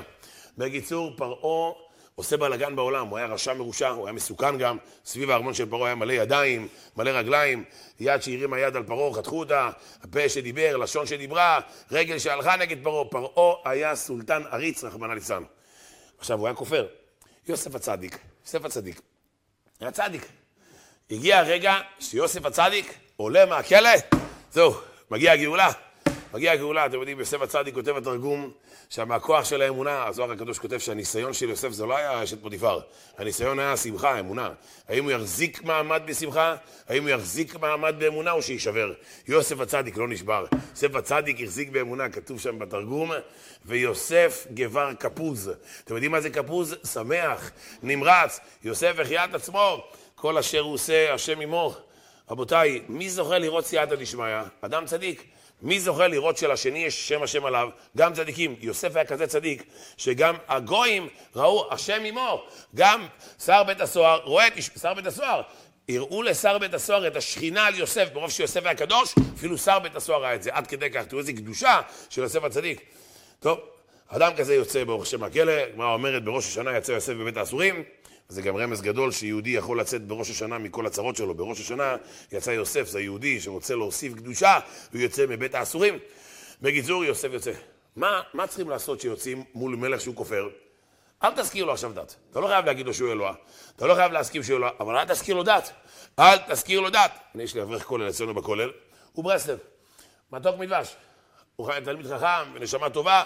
[0.58, 1.72] בקיצור, פרעה
[2.14, 5.86] עושה בלאגן בעולם, הוא היה רשע מרושע, הוא היה מסוכן גם, סביב הארמון של פרעה
[5.86, 7.64] היה מלא ידיים, מלא רגליים,
[8.00, 9.70] יד שהרימה יד על פרעה, חתכו אותה,
[10.02, 11.60] הפה שדיבר, לשון שדיברה,
[11.92, 15.42] רגל שהלכה נגד פרעה, פרעה היה סולטן עריץ, רחמנא ליצלן.
[16.18, 16.86] עכשיו, הוא היה כופר.
[17.48, 19.00] יוסף הצדיק, יוסף הצדיק,
[19.80, 20.26] היה צדיק.
[21.10, 23.90] הגיע הרגע שיוסף הצדיק עולה מהכלא,
[24.52, 24.74] זהו,
[25.10, 25.72] מגיעה הגאולה.
[26.34, 28.50] מגיעה הגאולה, אתם יודעים, יוסף הצדיק כותב בתרגום
[28.88, 32.80] שמהכוח של האמונה, הזוהר הקדוש כותב שהניסיון של יוסף זה לא היה אשת פוטיפר,
[33.18, 34.50] הניסיון היה שמחה, האמונה.
[34.88, 36.56] האם הוא יחזיק מעמד בשמחה?
[36.88, 38.92] האם הוא יחזיק מעמד באמונה או שיישבר?
[39.28, 40.46] יוסף הצדיק לא נשבר.
[40.70, 43.10] יוסף הצדיק החזיק באמונה, כתוב שם בתרגום,
[43.64, 45.50] ויוסף גבר כפוז.
[45.84, 46.76] אתם יודעים מה זה כפוז?
[46.92, 47.50] שמח,
[47.82, 48.40] נמרץ.
[48.64, 49.84] יוסף החיה את עצמו,
[50.16, 51.74] כל אשר הוא עושה, השם עמו.
[52.30, 54.24] רבותיי, מי זוכה לראות סייעתא דשמיא?
[54.60, 55.24] אדם צדיק.
[55.62, 57.68] מי זוכה לראות שלשני יש שם השם עליו?
[57.96, 58.56] גם צדיקים.
[58.60, 59.62] יוסף היה כזה צדיק,
[59.96, 62.44] שגם הגויים ראו השם עמו.
[62.74, 63.06] גם
[63.44, 64.52] שר בית הסוהר רואה את
[64.82, 65.42] שר בית הסוהר.
[65.88, 69.96] הראו לשר בית הסוהר את השכינה על יוסף, ברוב שיוסף היה קדוש, אפילו שר בית
[69.96, 70.50] הסוהר ראה את זה.
[70.52, 72.80] עד כדי כך, תראו איזה קדושה של יוסף הצדיק.
[73.40, 73.58] טוב,
[74.08, 77.84] אדם כזה יוצא ברוך השם מהכלא, הגמרא אומרת בראש השנה יצא יוסף בבית האסורים.
[78.28, 81.34] זה גם רמז גדול שיהודי יכול לצאת בראש השנה מכל הצרות שלו.
[81.34, 81.96] בראש השנה
[82.32, 84.58] יצא יוסף, זה יהודי שרוצה להוסיף קדושה,
[84.92, 85.98] הוא יוצא מבית האסורים.
[86.62, 87.52] בקיצור, יוסף יוצא.
[87.96, 90.48] מה, מה צריכים לעשות כשיוצאים מול מלך שהוא כופר?
[91.22, 92.16] אל תזכיר לו עכשיו דת.
[92.30, 93.34] אתה לא חייב להגיד לו שהוא אלוה.
[93.76, 95.72] אתה לא חייב להסכים שהוא אלוה, אבל אל תזכיר לו דת.
[96.18, 97.12] אל תזכיר לו דת.
[97.34, 98.70] אני, יש לי אברך כולל אצלנו בכולל,
[99.12, 99.58] הוא ברסלב.
[100.32, 100.96] מתוק מדבש.
[101.56, 103.22] הוא תלמיד חכם, נשמה טובה.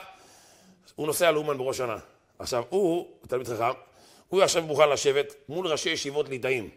[0.94, 1.96] הוא נוסע לאומן בראש שנה.
[2.38, 3.70] עכשיו, הוא, תלמיד חכם,
[4.30, 6.70] הוא עכשיו מוכן לשבת מול ראשי ישיבות ליטאים.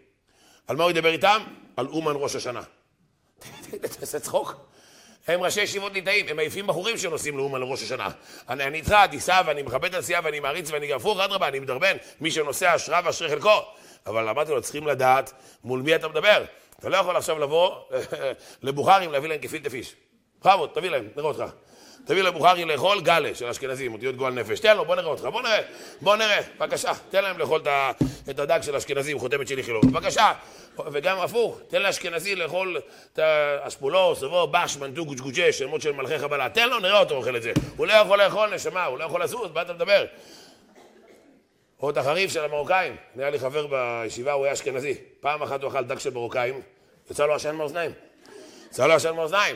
[0.68, 1.42] על מה הוא ידבר איתם?
[1.78, 2.62] על אומן ראש השנה.
[4.04, 4.56] אתה צחוק?
[5.28, 8.10] הם ראשי ישיבות ליטאים, הם מעיפים בחורים שנוסעים לאומן לראש השנה.
[8.50, 8.78] אני, אני
[9.12, 13.30] איתך, ואני מכבד הנסיעה ואני מעריץ ואני הפוך, אדרבה, אני מדרבן, מי שנוסע אשרה ואשרי
[13.30, 13.62] חלקו.
[14.06, 16.46] אבל אמרתי לו, צריכים לדעת מול מי אתה מדבר.
[16.80, 17.76] אתה לא יכול עכשיו לבוא
[18.64, 19.96] לבוכרים להביא להם כפילטה פיש.
[20.40, 21.44] בכבוד, תביא להם, נראה אותך.
[22.06, 24.60] תביא לבוכרי לאכול גלה של אשכנזים, אותיות גועל נפש.
[24.60, 25.62] תן לו, בוא נראה אותך, בוא נראה,
[26.02, 26.92] בוא נראה, בבקשה.
[27.10, 27.62] תן להם לאכול
[28.30, 29.92] את הדג של אשכנזים, חותמת של איכילוב.
[29.92, 30.32] בבקשה.
[30.92, 32.80] וגם הפוך, תן לאשכנזי לאכול
[33.14, 36.50] את האשפולוס, סבו, בש, מנטו, גוג'ג'ה, שמות של מלכי חבלה.
[36.50, 37.52] תן לו, נראה אותו אוכל את זה.
[37.78, 40.06] הוא לא יכול לאכול נשמה, הוא לא יכול לזוז, מה אתה מדבר?
[41.80, 42.96] או את החריף של המרוקאים.
[43.16, 44.96] נראה לי חבר בישיבה, הוא היה אשכנזי.
[45.20, 46.62] פעם אחת הוא אכל דג של מרוקאים,
[47.12, 47.92] יצא לו עשן מאוזניים.
[48.70, 49.56] יצא לו עשן מאוזניים.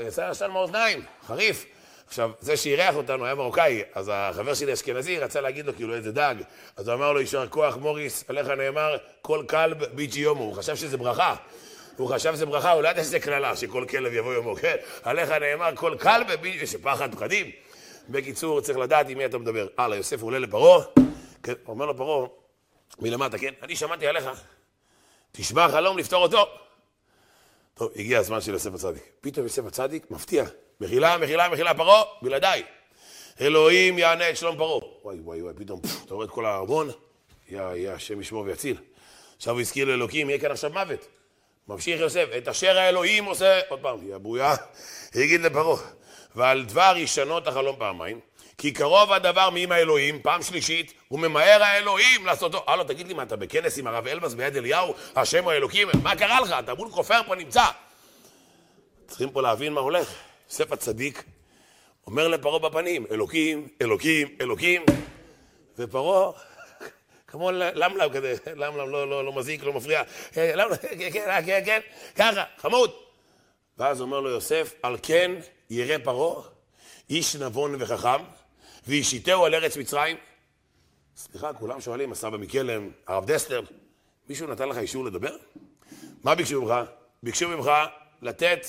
[0.00, 1.66] יצא עשן מאוזניים, חריף.
[2.08, 6.12] עכשיו, זה שאירח אותנו היה מרוקאי, אז החבר שלי אשכנזי רצה להגיד לו כאילו איזה
[6.12, 6.34] דג.
[6.76, 10.44] אז הוא אמר לו, יישר כוח, מוריס, עליך נאמר, כל כלב ביצ'י יומו.
[10.44, 11.34] הוא חשב שזה ברכה.
[11.96, 14.76] הוא חשב שזה ברכה, הוא לא ידע שזה קללה, שכל כלב יבוא יומו, כן?
[15.02, 17.50] עליך נאמר, כל כלב ביצ'י, יש פחד פחדים.
[18.08, 19.66] בקיצור, צריך לדעת עם מי אתה מדבר.
[19.78, 20.84] הלאה, יוסף עולה לפרעה,
[21.42, 22.28] כן, אומר לו פרעה,
[22.98, 23.54] מלמטה, כן?
[23.62, 24.24] אני שמעתי עליך,
[25.32, 26.63] תשמע חלום לפתור אותו.
[27.74, 29.02] טוב, הגיע הזמן של יוסף הצדיק.
[29.20, 30.44] פתאום יוסף הצדיק מפתיע.
[30.80, 32.62] מחילה, מחילה, מחילה, פרעה, בלעדיי.
[33.40, 34.80] אלוהים יענה את שלום פרעה.
[35.02, 36.90] וואי, וואי, וואי, פתאום, אתה רואה את כל הארמון?
[37.48, 38.76] יא, יא, השם ישמור ויציל.
[39.36, 41.06] עכשיו הוא הזכיר לאלוקים, יהיה כאן עכשיו מוות.
[41.68, 44.54] ממשיך יוסף, את אשר האלוהים עושה, עוד פעם, יא בויה,
[45.14, 45.82] יגיד לפרעה,
[46.36, 48.20] ועל דבר ישנות החלום פעמיים,
[48.58, 52.64] כי קרוב הדבר מעם האלוהים, פעם שלישית, וממהר האלוהים לעשותו.
[52.66, 55.88] הלו, תגיד לי, מה, אתה בכנס עם הרב אלבז ביד אליהו, השם הוא האלוקים?
[56.02, 56.54] מה קרה לך?
[56.58, 57.64] אתה מול כופר פה נמצא.
[59.06, 60.14] צריכים פה להבין מה הולך.
[60.50, 61.24] יוסף הצדיק
[62.06, 64.84] אומר לפרעה בפנים, אלוקים, אלוקים, אלוקים,
[65.78, 66.30] ופרעה,
[67.26, 70.02] כמו למלם כזה, למלם לא, לא, לא מזיק, לא מפריע,
[70.36, 71.80] למלם, כן, כן, כן, כן,
[72.16, 72.90] ככה, חמוד.
[73.78, 75.30] ואז אומר לו יוסף, על כן
[75.70, 76.42] ירא פרעה,
[77.10, 78.22] איש נבון וחכם,
[78.86, 80.16] והשיתהו על ארץ מצרים.
[81.16, 83.60] סליחה, כולם שואלים, הסבא מקלם, הרב דסטר,
[84.28, 85.36] מישהו נתן לך אישור לדבר?
[86.24, 86.74] מה ביקשו ממך?
[87.22, 87.70] ביקשו ממך
[88.22, 88.66] לתת,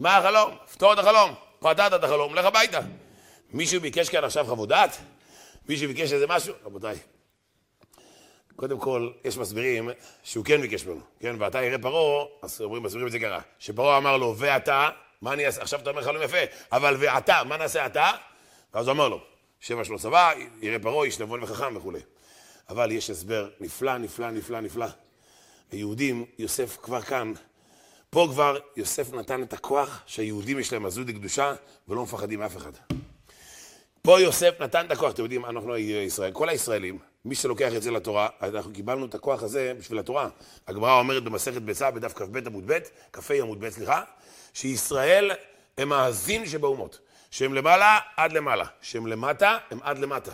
[0.00, 0.56] מה החלום?
[0.72, 1.34] פתור את החלום.
[1.58, 2.80] פתרת את החלום, לך הביתה.
[3.50, 4.96] מישהו ביקש כאן עכשיו חוות דעת?
[5.68, 6.54] מישהו ביקש איזה משהו?
[6.64, 6.96] רבותיי,
[8.56, 9.90] קודם כל, יש מסבירים
[10.22, 11.36] שהוא כן ביקש ממנו, כן?
[11.38, 14.88] ואתה יראה פרעה, אז אומרים, מסבירים את זה ככה, שפרעה אמר לו, ואתה,
[15.22, 15.62] מה אני אעשה?
[15.62, 16.38] עכשיו אתה אומר חלום יפה,
[16.72, 18.10] אבל ואתה, מה נעשה אתה?
[18.74, 19.20] ואז הוא אמר לו,
[19.60, 22.00] שבע שלו צבא, יראה פרעה, איש נבון וחכם וכולי.
[22.68, 24.86] אבל יש הסבר נפלא, נפלא, נפלא, נפלא.
[25.72, 27.32] היהודים, יוסף כבר כאן,
[28.10, 31.54] פה כבר יוסף נתן את הכוח שהיהודים יש להם עזות לקדושה
[31.88, 32.72] ולא מפחדים מאף אחד.
[34.02, 37.90] פה יוסף נתן את הכוח, אתם יודעים, אנחנו ישראל, כל הישראלים, מי שלוקח את זה
[37.90, 40.28] לתורה, אנחנו קיבלנו את הכוח הזה בשביל התורה.
[40.66, 42.78] הגמרא אומרת במסכת ביצה, בדף כ"ב עמוד ב',
[43.12, 44.02] כ"ה עמוד ב', סליחה,
[44.54, 45.30] שישראל
[45.78, 46.98] הם האזין שבאומות.
[47.30, 50.32] שהם למעלה עד למעלה, שהם למטה הם עד למטה.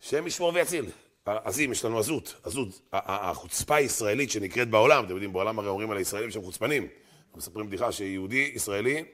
[0.00, 0.86] שהם ישמור ויציל.
[1.26, 2.68] עזים, יש לנו עזות, עזות.
[2.92, 6.88] החוצפה הישראלית שנקראת בעולם, אתם יודעים, בעולם הרי אומרים על הישראלים שהם חוצפנים.
[7.36, 9.04] מספרים בדיחה שיהודי, ישראלי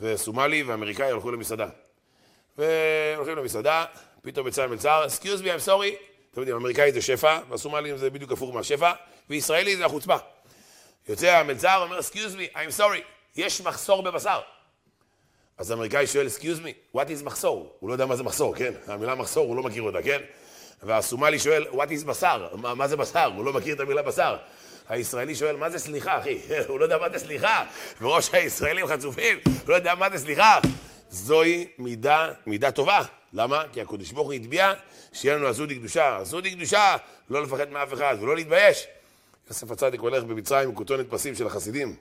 [0.00, 1.68] וסומלי ואמריקאי הלכו למסעדה.
[2.58, 3.84] והולכים למסעדה,
[4.22, 5.94] פתאום יצא המלצר, excuse me, I'm sorry.
[6.30, 8.92] אתם יודעים, אמריקאי זה שפע, והסומלים זה בדיוק הפוך מהשפע,
[9.30, 10.16] וישראלי זה החוצפה.
[11.08, 13.00] יוצא המלצר, אומר, excuse me, I'm sorry,
[13.36, 14.40] יש מחסור בבשר.
[15.58, 17.72] אז האמריקאי שואל, excuse me, what is מחסור?
[17.80, 18.72] הוא לא יודע מה זה מחסור, כן?
[18.86, 20.18] המילה מחסור, הוא לא מכיר אותה, כן?
[20.82, 22.48] והסומלי שואל, what is בשר?
[22.56, 23.30] מה, מה זה בשר?
[23.36, 24.36] הוא לא מכיר את המילה בשר.
[24.88, 26.38] הישראלי שואל, מה זה סליחה, אחי?
[26.68, 27.64] הוא לא יודע מה זה סליחה.
[28.00, 30.58] וראש הישראלים חצופים, הוא לא יודע מה זה סליחה.
[31.10, 33.02] זוהי מידה, מידה טובה.
[33.32, 33.62] למה?
[33.72, 34.72] כי הקדוש ברוך הוא הטביע
[35.12, 36.16] שיהיה לנו עזות קדושה.
[36.16, 36.96] עזות קדושה,
[37.30, 38.86] לא לפחד מאף אחד ולא להתבייש.
[39.48, 41.96] יוסף הצדיק הולך במצרים עם כותונת פסים של החסידים,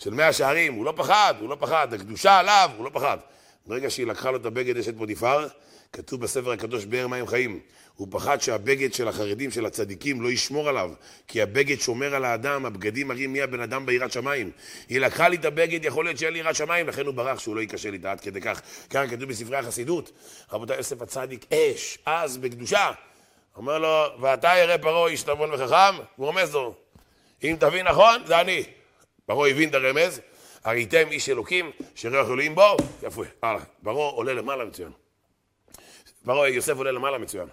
[0.00, 3.18] של מאה שערים, הוא לא פחד, הוא לא פחד, הקדושה עליו, הוא לא פחד.
[3.66, 5.46] ברגע שהיא לקחה לו את הבגד אשת פוטיפר,
[5.92, 7.60] כתוב בספר הקדוש באר מים חיים.
[7.94, 10.90] הוא פחד שהבגד של החרדים, של הצדיקים, לא ישמור עליו,
[11.28, 14.50] כי הבגד שומר על האדם, הבגדים מראים מי הבן אדם ביראת שמיים.
[14.88, 17.56] היא לקחה לי את הבגד, יכול להיות שאין לי יראת שמיים, לכן הוא ברח שהוא
[17.56, 18.60] לא ייכשל איתה עד כדי כך.
[18.90, 20.12] כאן כתוב בספרי החסידות,
[20.52, 22.90] רבותיי, יוסף הצדיק אש, אז בקדושה.
[23.56, 25.96] אומר לו, ואתה ירא פרעה איש נבון וחכם?
[26.16, 26.74] הוא רומז לו,
[27.44, 28.79] אם תבין נכון, זה אני.
[29.30, 30.20] פרעה הבין את הרמז,
[30.64, 33.64] הראיתם איש אלוקים, שרוח אלוהים בו, יפה, הלאה.
[33.84, 34.92] פרעה עולה למעלה מצוין.
[36.24, 37.48] פרעה, יוסף עולה למעלה מצוין.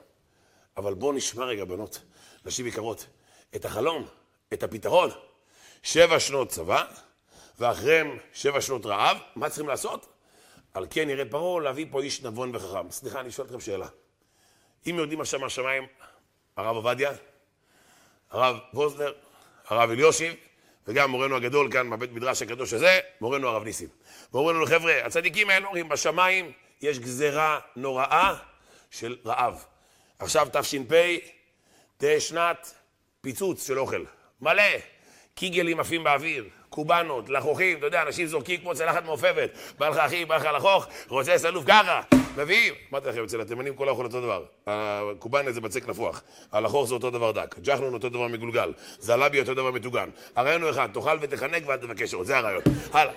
[0.77, 2.01] אבל בואו נשמע רגע, בנות,
[2.45, 3.07] נשים יקרות,
[3.55, 4.07] את החלום,
[4.53, 5.09] את הפתרון.
[5.83, 6.83] שבע שנות צבא,
[7.59, 10.07] ואחריהם שבע שנות רעב, מה צריכים לעשות?
[10.73, 12.91] על כן ירד פרעה להביא פה איש נבון וחכם.
[12.91, 13.87] סליחה, אני שואל אתכם שאלה.
[14.89, 15.87] אם יודעים עכשיו מהשמיים,
[16.55, 17.11] הרב עובדיה,
[18.31, 19.13] הרב ווזנר,
[19.65, 20.33] הרב אליושיב,
[20.87, 23.87] וגם מורנו הגדול כאן בבית מדרש הקדוש הזה, מורנו הרב ניסים.
[24.33, 28.35] ואומרים לנו, חבר'ה, הצדיקים האלה אומרים, בשמיים יש גזרה נוראה
[28.91, 29.65] של רעב.
[30.19, 30.93] עכשיו תש"פ,
[31.97, 32.73] תהיה שנת
[33.21, 34.03] פיצוץ של אוכל.
[34.41, 34.63] מלא.
[35.35, 39.49] קיגלים עפים באוויר, קובנות, לחוכים, אתה יודע, אנשים זורקים כמו צלחת מעופפת.
[39.77, 42.01] בא לך אחי, בא לך לחוך, רוצה סלוף ככה,
[42.37, 42.73] מביאים.
[42.91, 44.43] אמרתי לכם, אצל התימנים כל האוכל אותו דבר.
[44.67, 46.21] הקובאנה זה בצק נפוח,
[46.51, 50.09] הלחוך זה אותו דבר דק, ג'חנון אותו דבר מגולגל, זלבי אותו דבר מטוגן.
[50.35, 52.61] הרעיון הוא אחד, תאכל ותחנק ואל תבקש עוד, זה הרעיון.
[52.93, 53.13] הלאה.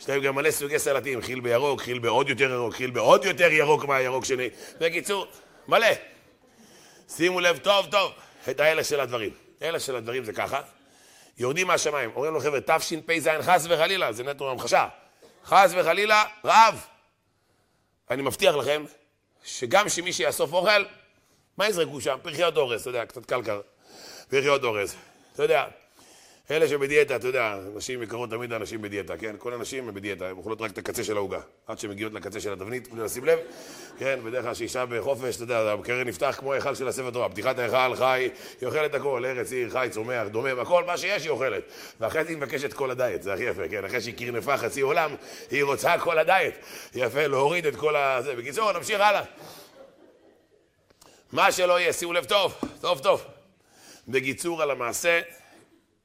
[0.00, 3.52] יש להם גם מלא סוגי סלטים, חיל בירוק, חיל בעוד יותר ירוק, חיל בעוד יותר
[3.52, 4.48] ירוק מהירוק שני.
[4.80, 5.26] בקיצור,
[5.68, 5.86] מלא.
[7.08, 8.12] שימו לב טוב טוב
[8.50, 9.30] את האלה של הדברים.
[9.62, 10.60] אלה של הדברים זה ככה.
[11.38, 14.88] יורדים מהשמיים, אומרים לו חבר'ה, תשפ"ז, חס וחלילה, זה נטו המחשה.
[15.44, 16.86] חס וחלילה, רעב.
[18.10, 18.84] אני מבטיח לכם,
[19.44, 20.84] שגם שמי שיאסוף אוכל,
[21.56, 22.18] מה יזרקו שם?
[22.22, 23.60] פרחיות אורז, אתה יודע, קצת קלקר.
[24.28, 24.94] פרחיות אורז.
[25.34, 25.64] אתה יודע,
[26.50, 29.36] אלה שבדיאטה, אתה יודע, נשים יקרות תמיד אנשים בדיאטה, כן?
[29.38, 31.40] כל הנשים בדיאטה, הן אוכלות רק את הקצה של העוגה.
[31.66, 33.38] עד שהן מגיעות לקצה של התבנית, בלי לשים לב,
[33.98, 34.20] כן?
[34.24, 37.28] בדרך כלל שאישה בחופש, אתה יודע, המקרר נפתח כמו ההיכל של הספר תורה.
[37.28, 38.28] פתיחת ההיכל, חי,
[38.60, 41.62] היא אוכלת הכל, ארץ, עיר, חי, צומח, דומם, הכל, מה שיש היא אוכלת.
[42.00, 43.84] ואחרי זה היא מבקשת כל הדיאט, זה הכי יפה, כן?
[43.84, 45.14] אחרי שהיא קרנפה חצי עולם,
[45.50, 46.54] היא רוצה כל הדיאט.
[46.94, 48.22] יפה, להוריד את כל ה...
[48.22, 48.34] זה.
[48.34, 49.22] בקיצור, נמשיך הלאה.
[51.32, 53.24] מה שלא יהיה, שימו לב טוב, טוב, טוב.
[54.08, 55.20] בקיצור על המעשה,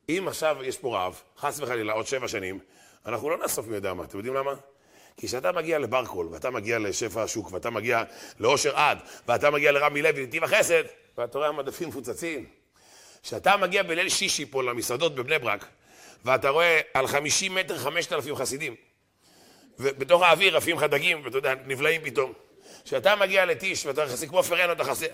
[0.10, 2.60] אם עכשיו יש פה רב, חס וחלילה, עוד שבע שנים,
[3.06, 4.04] אנחנו לא נאסוף מי יודע מה.
[4.04, 4.54] אתם יודעים למה?
[5.18, 8.04] כי כשאתה מגיע לברקול, ואתה מגיע לשפע השוק, ואתה מגיע
[8.40, 10.84] לאושר עד, ואתה מגיע לרמי לוי, נתיב החסד,
[11.18, 12.46] ואתה רואה המדפים מפוצצים.
[13.24, 15.66] כשאתה מגיע בליל שישי פה למסעדות בבני ברק,
[16.26, 18.76] ואתה רואה על 50 מטר 5,000 חסידים,
[19.80, 22.34] ובתוך האוויר עפים לך דגים, ואתה יודע, נבלעים פתאום.
[22.86, 25.12] כשאתה מגיע לטיש, ואתה חסיד כמו פרנו, אתה חסיד...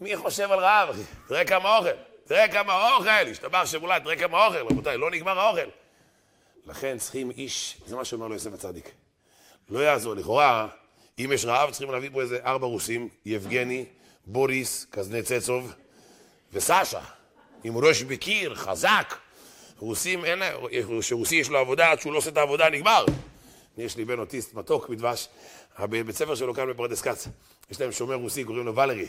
[0.00, 1.00] מי חושב על רעב, אחי?
[1.28, 2.13] תראה כמה אוכל.
[2.26, 5.68] תראה כמה אוכל, השתבח שמולד, תראה כמה אוכל, רבותיי, לא נגמר האוכל.
[6.66, 8.90] לכן צריכים איש, זה מה שאומר לו יוסף הצדיק.
[9.68, 10.68] לא יעזור, לכאורה,
[11.18, 13.84] אם יש רעב, צריכים להביא פה איזה ארבע רוסים, יבגני,
[14.26, 15.72] בוריס, קזנצצוב
[16.52, 17.00] וסשה.
[17.64, 19.14] עם ראש בקיר, חזק.
[19.78, 20.56] רוסים אין להם,
[21.00, 23.04] שרוסי יש לו עבודה, עד שהוא לא עושה את העבודה, נגמר.
[23.78, 25.28] יש לי בן אוטיסט מתוק מדבש,
[25.80, 27.28] בבית ספר שלו כאן בפרדס כץ,
[27.70, 29.06] יש להם שומר רוסי, קוראים לו ולרי.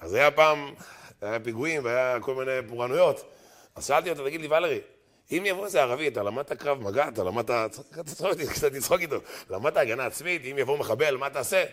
[0.00, 0.74] אז היה פעם,
[1.24, 3.24] היה פיגועים והיה כל מיני פורענויות.
[3.76, 4.80] אז שאלתי אותו, תגיד לי, ולרי,
[5.32, 7.78] אם יבוא איזה ערבי, אתה למדת קרב מגע, אתה למדת,
[8.50, 9.16] קצת תצחוק איתו,
[9.50, 11.60] למדת הגנה עצמית, אם יבוא מחבל, מה תעשה?
[11.60, 11.68] הוא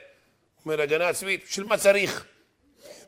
[0.66, 2.26] אומר, הגנה עצמית, של מה צריך?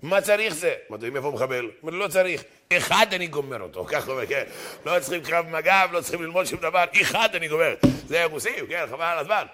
[0.01, 0.73] מה צריך זה?
[0.89, 1.63] אמרתי, אם יבוא מחבל?
[1.65, 2.43] הוא אומר, לא צריך.
[2.73, 4.43] אחד אני גומר אותו, ככה הוא אומר, כן.
[4.85, 7.75] לא צריכים קרב מגע, לא צריכים ללמוד שום דבר, אחד אני גומר.
[8.07, 9.45] זה רוסים, כן, חבל על הזמן.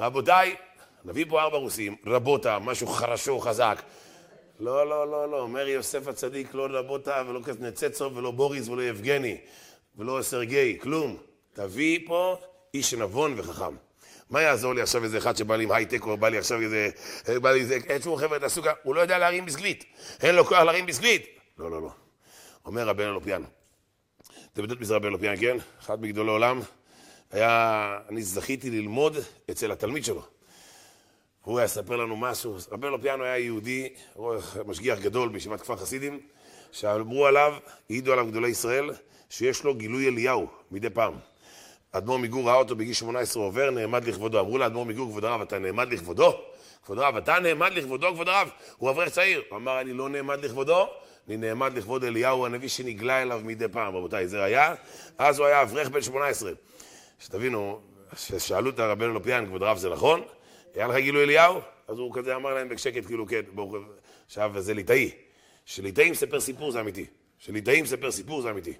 [0.00, 0.56] רבותיי,
[1.04, 3.82] נביא פה ארבע רוסים, רבותה, משהו חרשו, חזק.
[4.60, 9.36] לא, לא, לא, לא, אומר יוסף הצדיק, לא רבותה ולא קזנצצוב ולא בוריס ולא יבגני
[9.96, 11.16] ולא סרגי, כלום.
[11.52, 12.36] תביא פה
[12.74, 13.76] איש נבון וחכם.
[14.30, 16.88] מה יעזור לי עכשיו איזה אחד שבא לי עם הייטק, או בא לי עכשיו איזה...
[17.28, 17.78] בא לי איזה...
[17.88, 19.84] אין שום חבר'ה, תעשו ככה, הוא לא יודע להרים ביסקוויט.
[20.22, 21.26] אין לו כוח להרים ביסקוויט.
[21.58, 21.90] לא, לא, לא.
[22.66, 23.42] אומר רבן אלופיאן.
[24.52, 25.56] אתם יודעים מי זה רבן אלופיאן, כן?
[25.80, 26.60] אחד מגדולי עולם.
[27.30, 27.98] היה...
[28.08, 29.16] אני זכיתי ללמוד
[29.50, 30.37] אצל התלמיד שלו.
[31.48, 32.56] הוא היה יספר לנו משהו.
[32.72, 33.88] רבי לופיאנו היה יהודי,
[34.66, 36.20] משגיח גדול בישיבת כפר חסידים,
[36.72, 37.54] שאמרו עליו,
[37.90, 38.90] העידו עליו גדולי ישראל,
[39.30, 41.14] שיש לו גילוי אליהו מדי פעם.
[41.92, 44.40] אדמו"ר מגור ראה אותו בגיל 18 עובר, נעמד לכבודו.
[44.40, 46.32] אמרו לאדמו"ר מגור, כבוד הרב, אתה נעמד לכבודו?
[46.84, 48.48] כבוד הרב, אתה נעמד לכבודו, כבוד הרב?
[48.76, 49.42] הוא אברך צעיר.
[49.48, 50.88] הוא אמר, אני לא נעמד לכבודו,
[51.28, 53.96] אני נעמד לכבוד אליהו הנביא שנגלה אליו מדי פעם.
[53.96, 54.74] רבותיי, זה היה,
[55.18, 56.50] אז הוא היה אברך בן 18.
[57.18, 57.80] שתבינו,
[58.14, 60.22] כששאלו את הרבנו לופיאן, כבוד הרב, זה נכון?
[60.74, 61.60] היה לך גילוי אליהו?
[61.88, 63.74] אז הוא כזה אמר להם בשקט, כאילו, כן, ברוך
[64.26, 65.10] עכשיו, זה ליטאי.
[65.64, 67.06] שליטאי מספר סיפור זה אמיתי.
[67.38, 68.72] שליטאי מספר סיפור זה אמיתי.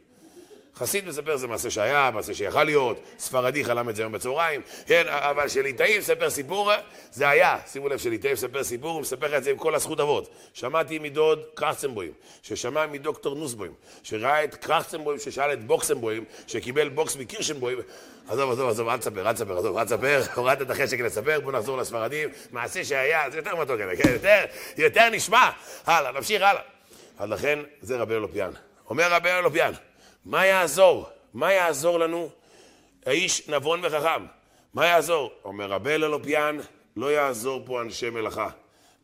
[0.77, 5.05] חסיד מספר זה מעשה שהיה, מעשה שיכל להיות, ספרדי חלם את זה היום בצהריים, כן,
[5.09, 6.71] אבל שליטאי מספר סיפור,
[7.13, 7.59] זה היה.
[7.67, 10.29] שימו לב, שליטאי מספר סיפור, הוא מספר את זה עם כל הזכות אבות.
[10.55, 17.79] שמעתי מדוד קרצנבוים, ששמע מדוקטור נוסבוים, שראה את קרצנבוים, ששאל את בוקסנבוים, שקיבל בוקס מקירשנבוים,
[18.29, 21.53] עזוב, עזוב, עזוב, אל תספר, אל תספר, עזוב, אל תספר, הורדת את החשק לספר, בוא
[21.53, 24.45] נחזור לספרדים, מעשה שהיה, זה יותר מתוק, כן, יותר,
[24.77, 25.51] יותר נשמע.
[25.87, 26.63] הלאה, נמשיך הלאה.
[27.19, 28.51] אז לכן, זה רבי אלופיאן.
[28.91, 29.73] אומר רבי אלופיאן,
[30.29, 31.07] מה יעזור?
[31.35, 32.29] מה יעזור לנו?
[33.07, 34.27] האיש נבון וחכם.
[34.75, 35.33] מה יעזור?
[35.45, 36.59] אומר רבי אלופיאן,
[36.97, 38.49] לא יעזור פה אנשי מלאכה.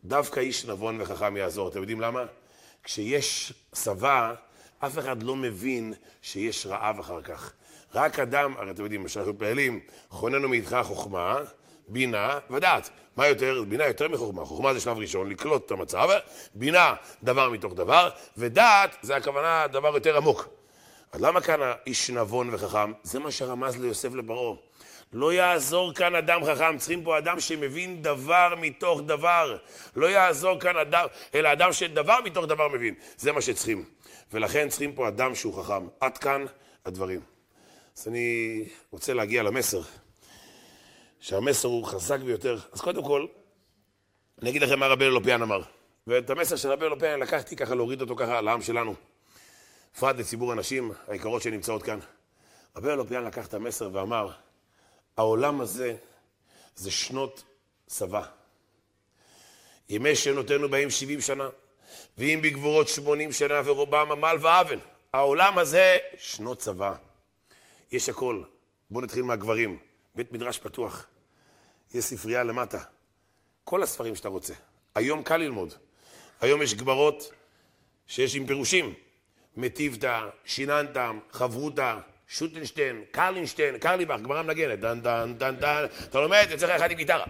[0.04, 1.68] דווקא איש נבון וחכם יעזור.
[1.68, 2.24] אתם יודעים למה?
[2.82, 4.34] כשיש צבא,
[4.78, 7.52] אף אחד לא מבין שיש רעב אחר כך.
[7.94, 11.36] רק אדם, הרי אתם יודעים, כשאנחנו מתפללים, חוננו מאיתך חוכמה,
[11.88, 12.90] בינה ודעת.
[13.16, 13.64] מה יותר?
[13.68, 14.44] בינה יותר מחוכמה.
[14.44, 16.08] חוכמה זה שלב ראשון, לקלוט את המצב,
[16.54, 20.63] בינה, דבר מתוך דבר, ודעת, זה הכוונה דבר יותר עמוק.
[21.14, 22.92] אז למה כאן האיש נבון וחכם?
[23.02, 24.56] זה מה שרמז ליוסף לפרעה.
[25.12, 29.56] לא יעזור כאן אדם חכם, צריכים פה אדם שמבין דבר מתוך דבר.
[29.96, 32.94] לא יעזור כאן אדם, אלא אדם שדבר מתוך דבר מבין.
[33.16, 33.84] זה מה שצריכים.
[34.32, 35.86] ולכן צריכים פה אדם שהוא חכם.
[36.00, 36.44] עד כאן
[36.86, 37.20] הדברים.
[37.98, 39.80] אז אני רוצה להגיע למסר,
[41.20, 42.58] שהמסר הוא חזק ביותר.
[42.72, 43.26] אז קודם כל,
[44.42, 45.60] אני אגיד לכם מה רבי אלופיאן אמר.
[46.06, 48.94] ואת המסר של רבי אלופיאן לקחתי ככה להוריד אותו ככה לעם שלנו.
[49.94, 51.98] בפרט לציבור הנשים היקרות שנמצאות כאן.
[52.76, 54.30] רבי אלופיאן לקח את המסר ואמר,
[55.16, 55.96] העולם הזה
[56.76, 57.44] זה שנות
[57.86, 58.22] צבא.
[59.88, 61.48] ימי שנותינו בהם 70 שנה,
[62.18, 64.78] ואם בגבורות 80 שנה ורובם עמל ואוון.
[65.12, 66.94] העולם הזה שנות צבא.
[67.92, 68.42] יש הכל.
[68.90, 69.78] בואו נתחיל מהגברים.
[70.14, 71.06] בית מדרש פתוח.
[71.94, 72.82] יש ספרייה למטה.
[73.64, 74.54] כל הספרים שאתה רוצה.
[74.94, 75.74] היום קל ללמוד.
[76.40, 77.32] היום יש גברות
[78.06, 78.94] שיש עם פירושים.
[79.56, 81.96] מטיבתא, שיננתא, חברותא,
[82.28, 86.96] שוטנשטיין, קרלינשטיין, קרליבך, גמרא מנגנת, דן דן דן דן, אתה לומד, יוצא לך אחד עם
[86.96, 87.24] גיטרה.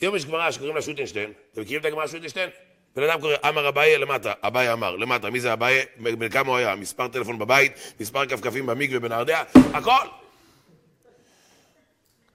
[0.00, 2.50] היום יש גמרא שקוראים לה שוטנשטיין, אתם מכירים את הגמרא שוטנשטיין?
[2.96, 5.84] בן אדם קורא, אמר אביי למטה, אביי אמר, למטה, מי זה אביי?
[5.96, 6.74] בן כמה הוא היה?
[6.74, 9.42] מספר טלפון בבית, מספר כפכפים במקווה בנהרדע,
[9.74, 10.06] הכל!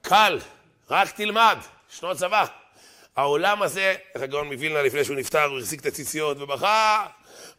[0.02, 0.39] קל,
[0.89, 1.58] רק תלמד,
[1.89, 2.46] שנות צבא.
[3.15, 7.06] העולם הזה, איך הגאון מווילנה לפני שהוא נפטר, הוא החזיק את הציציות ובכה,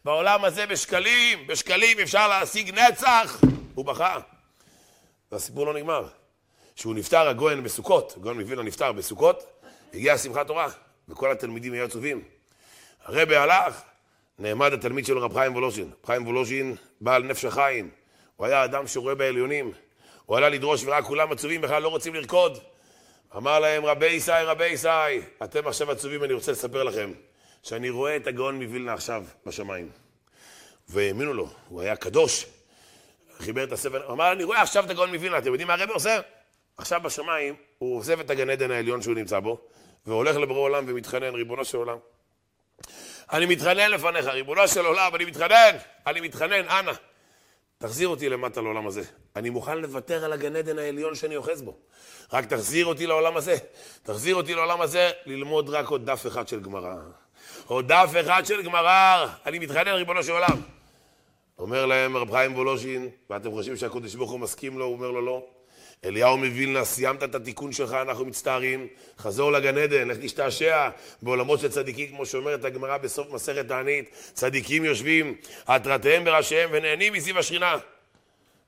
[0.05, 3.41] בעולם הזה בשקלים, בשקלים אפשר להשיג נצח.
[3.73, 4.19] הוא בכה.
[5.31, 6.07] והסיפור לא נגמר.
[6.75, 9.43] כשהוא נפטר, הגויין בסוכות, הגויין מווילנה נפטר בסוכות,
[9.93, 10.67] הגיעה שמחת תורה,
[11.09, 12.23] וכל התלמידים היו עצובים.
[13.03, 13.81] הרבי הלך,
[14.39, 15.91] נעמד התלמיד שלו רב חיים וולוז'ין.
[16.05, 17.89] חיים וולוז'ין, בעל נפש החיים.
[18.35, 19.71] הוא היה אדם שרואה בעליונים.
[20.25, 22.57] הוא עלה לדרוש ורק כולם עצובים, בכלל לא רוצים לרקוד.
[23.37, 24.87] אמר להם, רבי ישי, רבי ישי,
[25.43, 27.11] אתם עכשיו עצובים, אני רוצה לספר לכם,
[27.63, 29.89] שאני רואה את הגאון מווילנה עכשיו בשמיים.
[30.89, 32.45] והאמינו לו, הוא היה קדוש,
[33.37, 35.89] חיבר את הספר, הוא אמר, אני רואה עכשיו את הגאון מווילנה, אתם יודעים מה הרב
[35.89, 36.19] עושה?
[36.77, 39.61] עכשיו בשמיים, הוא עוזב את הגן עדן העליון שהוא נמצא בו,
[40.05, 41.97] והולך לבורא עולם ומתחנן, ריבונו של עולם.
[43.31, 45.75] אני מתחנן לפניך, ריבונו של עולם, אני מתחנן,
[46.07, 46.91] אני מתחנן, אנא,
[47.77, 49.01] תחזיר אותי למטה לעולם הזה.
[49.35, 51.77] אני מוכן לוותר על הגן עדן העליון שאני אוחז בו.
[52.33, 53.55] רק תחזיר אותי לעולם הזה.
[54.03, 56.95] תחזיר אותי לעולם הזה ללמוד רק עוד דף אחד של גמרא.
[57.71, 59.27] עוד דף אחד של גמרא.
[59.45, 60.61] אני מתחנן, ריבונו של עולם.
[61.59, 64.85] אומר להם רב חיים וולוז'ין, ואתם חושבים שהקדוש ברוך הוא מסכים לו?
[64.85, 65.45] הוא אומר לו לא.
[66.05, 70.89] אליהו מווילנה, סיימת את התיקון שלך, אנחנו מצטערים, חזור לגן עדן, לך תשתעשע
[71.21, 75.35] בעולמות של צדיקים, כמו שאומרת הגמרא בסוף מסכת תענית, צדיקים יושבים,
[75.67, 77.77] התרתיהם בראשיהם ונהנים מסביב השכינה.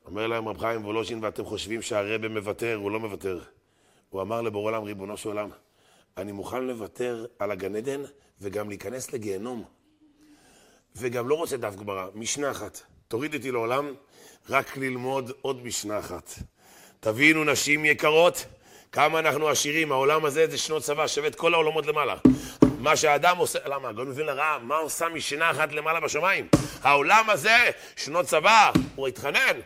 [0.05, 3.39] אומר להם רב חיים וולוז'ין, ואתם חושבים שהרבה מוותר, הוא לא מוותר.
[4.09, 5.49] הוא אמר לבורא עולם, ריבונו של עולם,
[6.17, 8.03] אני מוכן לוותר על הגן עדן
[8.41, 9.63] וגם להיכנס לגיהנום.
[10.95, 12.81] וגם לא רוצה דף גמרא, משנה אחת.
[13.07, 13.93] תוריד אותי לעולם
[14.49, 16.33] רק ללמוד עוד משנה אחת.
[16.99, 18.45] תבינו, נשים יקרות,
[18.91, 22.15] כמה אנחנו עשירים, העולם הזה זה שנות צבא, שווה את כל העולמות למעלה.
[22.79, 23.89] מה שהאדם עושה, למה?
[23.89, 26.47] הגאון מבין לרע, מה עושה משנה אחת למעלה בשמיים?
[26.81, 27.57] העולם הזה,
[27.95, 29.59] שנות צבא, הוא התחנן.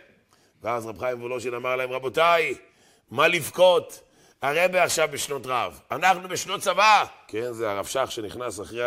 [0.63, 2.55] ואז רב חיים וולושין אמר להם, רבותיי,
[3.11, 4.06] מה לבכות?
[4.41, 5.79] הרבה עכשיו בשנות רעב.
[5.91, 7.05] אנחנו בשנות צבא.
[7.27, 8.83] כן, זה הרב שך שנכנס אחרי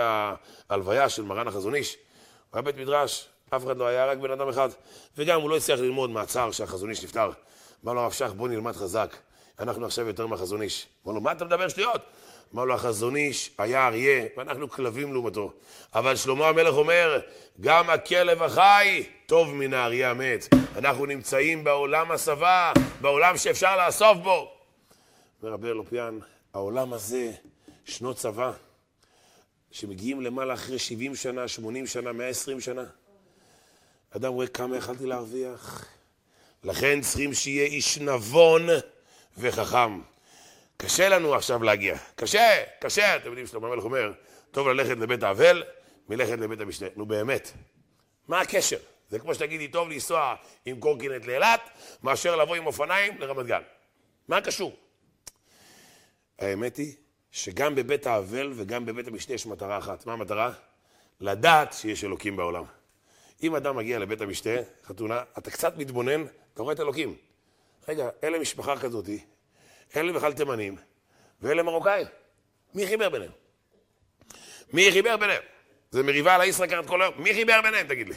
[0.71, 1.95] ההלוויה של מרן החזון איש.
[1.95, 4.69] הוא היה בית מדרש, אף אחד לא היה, רק בן אדם אחד.
[5.19, 7.31] וגם הוא לא הצליח ללמוד מהצער שהחזון איש נפטר.
[7.85, 9.17] אמר לו הרב שך, בוא נלמד חזק.
[9.59, 10.87] אנחנו עכשיו יותר מהחזון איש.
[11.07, 12.01] אמר לו, מה אתה מדבר שטויות?
[12.55, 15.53] אמר לו, החזון איש היה אריה, ואנחנו כלבים לעומתו.
[15.95, 17.21] אבל שלמה המלך אומר,
[17.61, 20.49] גם הכלב החי טוב מן האריה המת.
[20.77, 24.60] אנחנו נמצאים בעולם השבע, בעולם שאפשר לאסוף בו.
[25.43, 26.19] אומר רבי אלופיאן,
[26.55, 27.33] העולם הזה,
[27.85, 28.53] שנות צבא,
[29.71, 32.85] שמגיעים למעלה אחרי 70 שנה, 80 שנה, 120 שנה.
[34.11, 35.87] אדם רואה כמה יכלתי להרוויח.
[36.65, 38.67] לכן צריכים שיהיה איש נבון
[39.39, 40.01] וחכם.
[40.77, 41.97] קשה לנו עכשיו להגיע.
[42.15, 43.17] קשה, קשה.
[43.17, 44.13] אתם יודעים, שלמה המלך אומר,
[44.51, 45.65] טוב ללכת לבית האבל
[46.09, 46.89] מלכת לבית המשנה.
[46.97, 47.53] נו באמת,
[48.29, 48.79] מה הקשר?
[49.09, 50.35] זה כמו שתגידי, טוב לנסוע
[50.67, 51.61] עם קורקינט לאילת,
[52.03, 53.63] מאשר לבוא עם אופניים לרמת גן.
[54.29, 54.77] מה קשור?
[56.41, 56.95] האמת היא
[57.31, 60.07] שגם בבית האבל וגם בבית המשנה יש מטרה אחת.
[60.07, 60.53] מה המטרה?
[61.21, 62.65] לדעת שיש אלוקים בעולם.
[63.43, 66.25] אם אדם מגיע לבית המשתה, חתונה, אתה קצת מתבונן,
[66.55, 67.17] אתה רואה את אלוקים.
[67.89, 69.25] רגע, אלה משפחה כזאתי,
[69.97, 70.77] אלה בכלל תימנים,
[71.43, 72.07] ואלה מרוקאים.
[72.75, 73.33] מי חיבר ביניהם?
[74.73, 75.43] מי חיבר ביניהם?
[75.91, 77.15] זה מריבה על הישראכרט כל היום.
[77.19, 78.15] מי חיבר ביניהם, תגיד לי?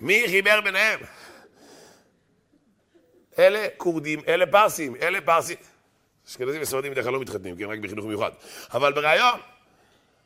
[0.00, 1.00] מי חיבר ביניהם?
[3.38, 5.56] אלה כורדים, אלה פרסים, אלה פרסים.
[6.28, 7.64] אשכנזים וספרדים בדרך כלל לא מתחתנים, כן?
[7.64, 8.30] רק בחינוך מיוחד.
[8.74, 9.40] אבל ברעיון,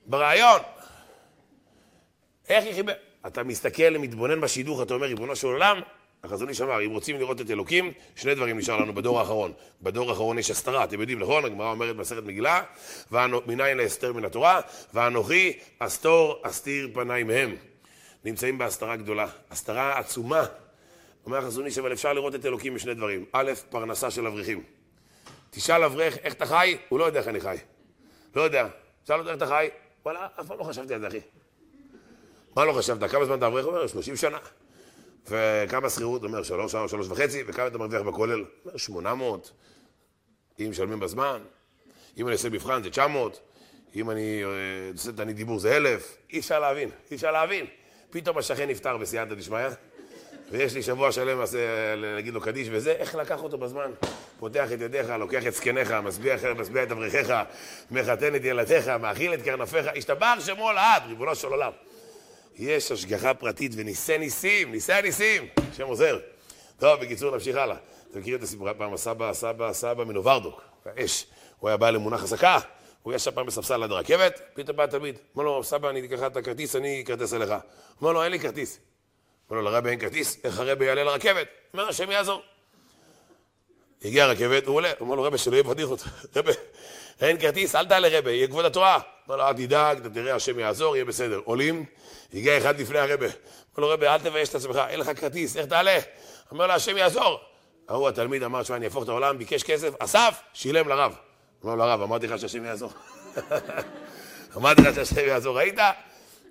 [0.07, 0.61] ברעיון,
[2.49, 2.93] איך היא חיבר?
[3.27, 5.81] אתה מסתכל, מתבונן בשידוך, אתה אומר, ריבונו של עולם,
[6.25, 9.53] החזון איש אמר, אם רוצים לראות את אלוקים, שני דברים נשאר לנו בדור האחרון.
[9.83, 11.45] בדור האחרון יש הסתרה, אתם יודעים, נכון?
[11.45, 12.63] הגמרא אומרת במסכת מגילה,
[13.47, 14.61] מניין להסתר מן התורה,
[14.95, 17.57] ואנוכי אסתור אסתיר פניי מהם.
[18.25, 20.45] נמצאים בהסתרה גדולה, הסתרה עצומה.
[21.27, 23.25] אומר החזון איש, אבל אפשר לראות את אלוקים בשני דברים.
[23.33, 24.63] א', פרנסה של אברכים.
[25.51, 27.57] תשאל אברך איך אתה חי, הוא לא יודע איך אני חי.
[28.37, 28.69] לא יודע.
[29.05, 29.69] תשאל אותו איך אתה חי,
[30.05, 31.21] וואלה, אף פעם לא חשבתי על זה, אחי.
[32.57, 33.11] מה לא חשבת?
[33.11, 33.65] כמה זמן אתה אברך?
[33.65, 34.39] הוא אומר, 30 שנה.
[35.27, 36.23] וכמה שכירות?
[36.23, 38.39] הוא אומר, שלוש, שלוש, שלוש וחצי, וכמה אתה מרוויח בכולל?
[38.39, 39.53] הוא אומר, 800.
[40.61, 41.43] אם משלמים בזמן,
[42.19, 43.41] אם אני עושה מבחן זה 900,
[43.97, 44.49] אם אני אה,
[44.93, 46.17] עושה את דיבור זה 1,000.
[46.31, 47.67] אי אפשר להבין, אי אפשר להבין.
[48.11, 49.69] פתאום השכן נפטר בסייעתא דשמיא,
[50.51, 51.43] ויש לי שבוע שלם
[51.97, 53.91] להגיד לו קדיש וזה, איך לקח אותו בזמן?
[54.39, 56.35] פותח את ידיך, לוקח את זקניך, משביע,
[56.83, 57.33] את אברכיך,
[57.91, 61.73] מחתן את ילדיך, מאכיל את קרנפיך, השתבח שמו לעד, ריבונו של עולם.
[62.57, 66.19] יש השגחה פרטית וניסי ניסים, ניסי הניסים, השם עוזר.
[66.79, 67.77] טוב, בקיצור, נמשיך הלאה.
[68.11, 71.27] אתה מכיר את הסיפור, פעם הסבא, הסבא, הסבא מנוברדוק, האש.
[71.59, 72.59] הוא היה בעל אמונה חזקה,
[73.03, 76.37] הוא ישב פעם בספסל עד הרכבת, פתאום בא תלמיד, אומר לו, סבא, אני אקח את
[76.37, 77.55] הכרטיס, אני אכרטס אליך.
[78.01, 78.79] אומר לו, אין לי כרטיס.
[79.51, 81.47] אומר לו, לרבי אין כרטיס, איך הרבי יעלה לרכבת?
[81.73, 82.43] אומר, השם יעזור.
[84.05, 86.05] הגיע הרכבת, הוא עולה, הוא אומר לו, רבי, שלא יהיה בדיחות.
[86.37, 86.53] רבי,
[87.21, 88.99] אין כרטיס, אל תעלה רבי, יהיה כבוד התורה.
[89.29, 91.41] אומר לו, אל תדאג, אתה תראה, השם יעזור, יהיה בסדר.
[91.45, 91.85] עולים,
[92.35, 93.27] הגיע אחד לפני הרבי.
[93.27, 93.35] אומר
[93.77, 95.99] לו, רבי, אל תבייש את עצמך, אין לך כרטיס, איך תעלה?
[96.51, 97.41] אומר לו, השם יעזור.
[97.89, 101.17] ההוא התלמיד אמר, שמע, אני אהפוך את העולם, ביקש כסף, אסף, שילם לרב.
[101.63, 102.91] אומר לו, הרב, אמרתי לך שהשם יעזור.
[104.57, 105.79] אמרתי לך שהשם יעזור, ראית?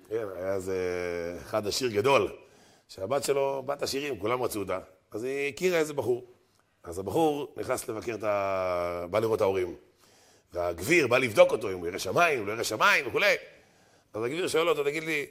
[0.08, 0.76] כן, היה איזה
[1.42, 2.32] אחד עשיר גדול,
[2.88, 4.78] שהבת שלו, בת עשירים, כולם רצו אותה,
[5.10, 6.24] אז היא הכירה איזה בחור.
[6.82, 9.06] אז הבחור נכנס לבקר את ה...
[9.10, 9.76] בא לראות את ההורים.
[10.52, 13.34] והגביר בא לבדוק אותו, אם הוא ירא שמיים, הוא לא ירא שמיים וכולי.
[14.14, 15.26] אז הגביר שואל אותו, תגיד לי,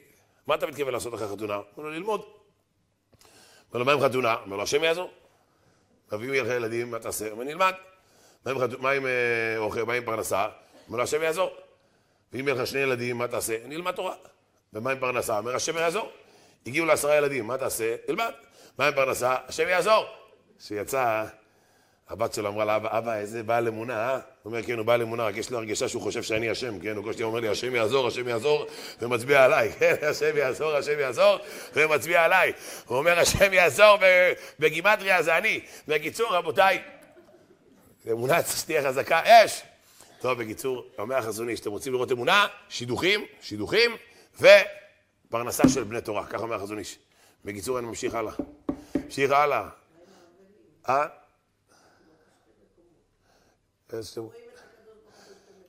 [0.46, 1.54] מה אתה מתכוון לעשות אחרי חתונה?
[1.54, 2.20] הוא אומר לו, ללמוד.
[2.20, 4.36] אומר לו, מה עם חתונה?
[4.44, 5.10] אומר לו, השם יעזור.
[6.12, 7.30] מביאים לך ילדים, מה תעשה?
[7.30, 7.72] אומר, נלמד.
[8.78, 10.48] מה עם אה, אוכל, מה עם פרנסה?
[10.86, 11.50] אומר לו, השם יעזור.
[12.32, 13.56] ואם יהיה לך שני ילדים, מה תעשה?
[13.66, 14.14] נלמד תורה.
[14.72, 15.38] ומה עם פרנסה?
[15.38, 16.12] אומר, השם יעזור.
[16.66, 17.96] הגיעו לעשרה ילדים, מה תעשה?
[18.06, 18.32] תלמד.
[18.78, 19.34] מה עם פרנסה?
[19.48, 20.06] השם יעזור.
[20.58, 21.24] כשיצא,
[22.08, 24.12] הבת שלו אמרה לאבא, אבא, איזה בעל אמונה, אה?
[24.12, 26.96] הוא אומר, כן, הוא בעל אמונה, רק יש לו הרגשה שהוא חושב שאני השם, כן?
[26.96, 28.66] הוא כל שניה אומר לי, השם יעזור, השם יעזור,
[29.00, 29.94] ומצביע עליי, כן?
[30.02, 31.38] השם יעזור, השם יעזור,
[31.74, 32.52] ומצביע עליי.
[32.86, 33.98] הוא אומר, השם יעזור,
[34.58, 35.60] בגימטריה זה אני.
[35.88, 36.82] בקיצור, רבותיי,
[38.10, 39.62] אמונה צריך שתהיה חזקה, אש.
[40.20, 42.46] טוב, בקיצור, אומר החזון איש, אתם רוצים לראות אמונה?
[42.68, 43.96] שידוכים, שידוכים,
[45.28, 46.98] ופרנסה של בני תורה, ככה אומר החזון איש.
[47.44, 48.32] בקיצור, אני ממשיך הלאה.
[48.94, 49.68] ממשיך הלאה.
[50.88, 51.06] אה?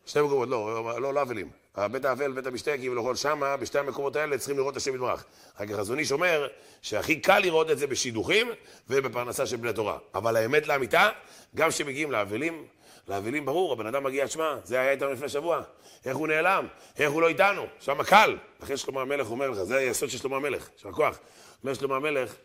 [0.06, 1.50] שתי מקומות, לא, לא, לא אבלים.
[1.92, 5.26] בית האבל ובית המשתה, כביכול שמה, בשתי המקומות האלה צריכים לראות את השם יתברך.
[5.60, 6.48] רק החזון איש אומר
[6.82, 8.48] שהכי קל לראות את זה בשידוכים
[8.90, 9.98] ובפרנסה של בני תורה.
[10.16, 11.10] אבל האמת לאמיתה,
[11.56, 12.66] גם כשמגיעים לאבלים,
[13.08, 15.62] לאבלים ברור, הבן אדם מגיע, שמע, זה היה איתנו לפני שבוע,
[16.06, 16.68] איך הוא נעלם,
[17.00, 18.38] איך הוא לא איתנו, שם קל.
[18.64, 21.20] אחרי שלמה המלך אומר לך, זה היסוד של שלמה המלך, של הכוח.
[21.64, 22.36] אומר שלמה המלך,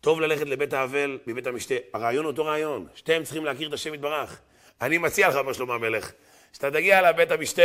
[0.00, 1.74] טוב ללכת לבית האבל מבית המשתה.
[1.94, 4.40] הרעיון אותו רעיון, שתיהם צריכים להכיר את השם יתברך.
[4.80, 6.12] אני מציע לך, אומר שלמה המלך,
[6.52, 7.62] כשאתה תגיע לבית המשתה,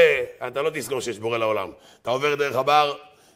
[0.48, 1.72] אתה לא תזכור שיש בורא לעולם.
[2.02, 2.94] אתה עובר דרך הבר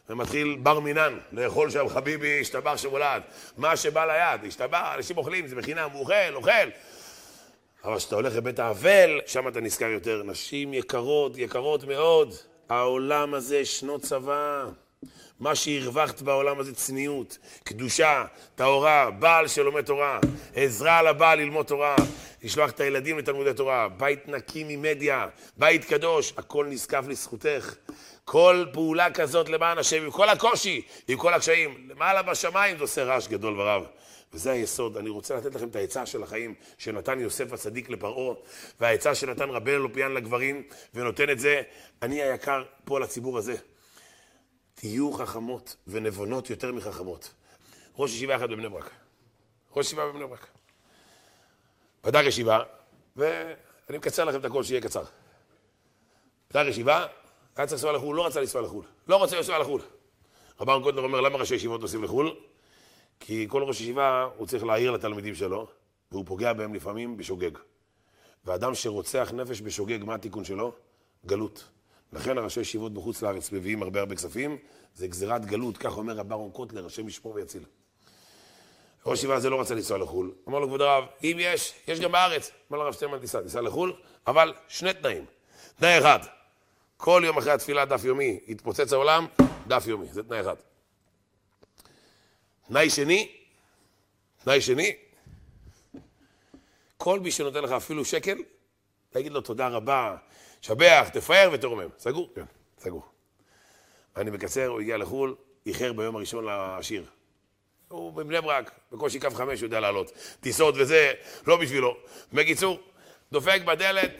[0.08, 3.22] ומתחיל בר מינן, לאכול שם חביבי, השתבח שמולד.
[3.56, 6.68] מה שבא ליד, השתבח, אנשים אוכלים, זה בחינם, הוא אוכל, אוכל.
[7.84, 10.22] אבל כשאתה הולך לבית האבל, שם אתה נזכר יותר.
[10.24, 12.34] נשים יקרות, יקרות מאוד.
[12.68, 14.64] העולם הזה שנות צבא.
[15.40, 18.24] מה שהרווחת בעולם הזה צניעות, קדושה,
[18.54, 20.18] טהורה, בעל שלומד תורה,
[20.54, 21.96] עזרה לבעל ללמוד תורה,
[22.42, 25.26] לשלוח את הילדים לתלמודי תורה, בית נקי ממדיה,
[25.56, 27.74] בית קדוש, הכל נזקף לזכותך.
[28.24, 33.04] כל פעולה כזאת למען השם, עם כל הקושי, עם כל הקשיים, למעלה בשמיים זה עושה
[33.04, 33.86] רעש גדול ורב.
[34.34, 34.96] וזה היסוד.
[34.96, 38.34] אני רוצה לתת לכם את העצה של החיים שנתן יוסף הצדיק לפרעה,
[38.80, 40.62] והעצה שנתן רבי אלופיאן לגברים,
[40.94, 41.62] ונותן את זה,
[42.02, 43.56] אני היקר פה לציבור הזה.
[44.74, 47.30] תהיו חכמות ונבונות יותר מחכמות.
[47.98, 48.90] ראש ישיבה אחד בבני ברק.
[49.76, 50.46] ראש ישיבה בבני ברק.
[52.00, 52.60] פתח ישיבה,
[53.16, 55.04] ואני מקצר לכם את הכל שיהיה קצר.
[56.48, 57.06] פתח ישיבה,
[57.56, 58.84] היה צריך לנסוע לחו"ל, לא רצה לנסוע לחו"ל.
[59.08, 59.80] לא רוצה לנסוע לחו"ל.
[60.60, 62.36] רב ארן קוטנר אומר, למה ראשי ישיבות נוסעים לחו"ל?
[63.20, 65.66] כי כל ראש ישיבה הוא צריך להעיר לתלמידים שלו,
[66.12, 67.58] והוא פוגע בהם לפעמים בשוגג.
[68.44, 70.72] ואדם שרוצח נפש בשוגג, מה התיקון שלו?
[71.26, 71.64] גלות.
[72.12, 74.58] לכן הראשי ישיבות בחוץ לארץ מביאים הרבה הרבה כספים,
[74.94, 77.62] זה גזירת גלות, כך אומר הברון קוטלר, השם ישמור ויציל.
[79.06, 80.32] ראש ישיבה הזה לא רצה לנסוע לחו"ל.
[80.48, 82.50] אמר לו, כבוד הרב, אם יש, יש גם בארץ.
[82.70, 83.92] אמר לו, הרב שטרמן, תיסע, תיסע לחו"ל,
[84.26, 85.24] אבל שני תנאים.
[85.78, 86.18] תנאי אחד,
[86.96, 89.26] כל יום אחרי התפילה דף יומי, יתפוצץ העולם,
[89.66, 90.56] דף יומי, זה תנאי אחד.
[92.68, 93.32] תנאי שני,
[94.44, 94.96] תנאי שני,
[96.96, 98.38] כל מי שנותן לך אפילו שקל,
[99.10, 100.16] תגיד לו תודה רבה,
[100.60, 101.88] שבח, תפאר ותרומם.
[101.98, 102.30] סגור?
[102.34, 102.44] כן,
[102.78, 103.02] סגור.
[104.16, 105.34] אני מקצר, הוא הגיע לחו"ל,
[105.66, 106.46] איחר ביום הראשון
[106.78, 107.04] לשיר.
[107.88, 110.12] הוא בבני ברק, בקושי קו חמש הוא יודע לעלות.
[110.40, 111.12] טיסות וזה,
[111.46, 111.96] לא בשבילו.
[112.32, 112.80] בקיצור,
[113.32, 114.10] דופק בדלת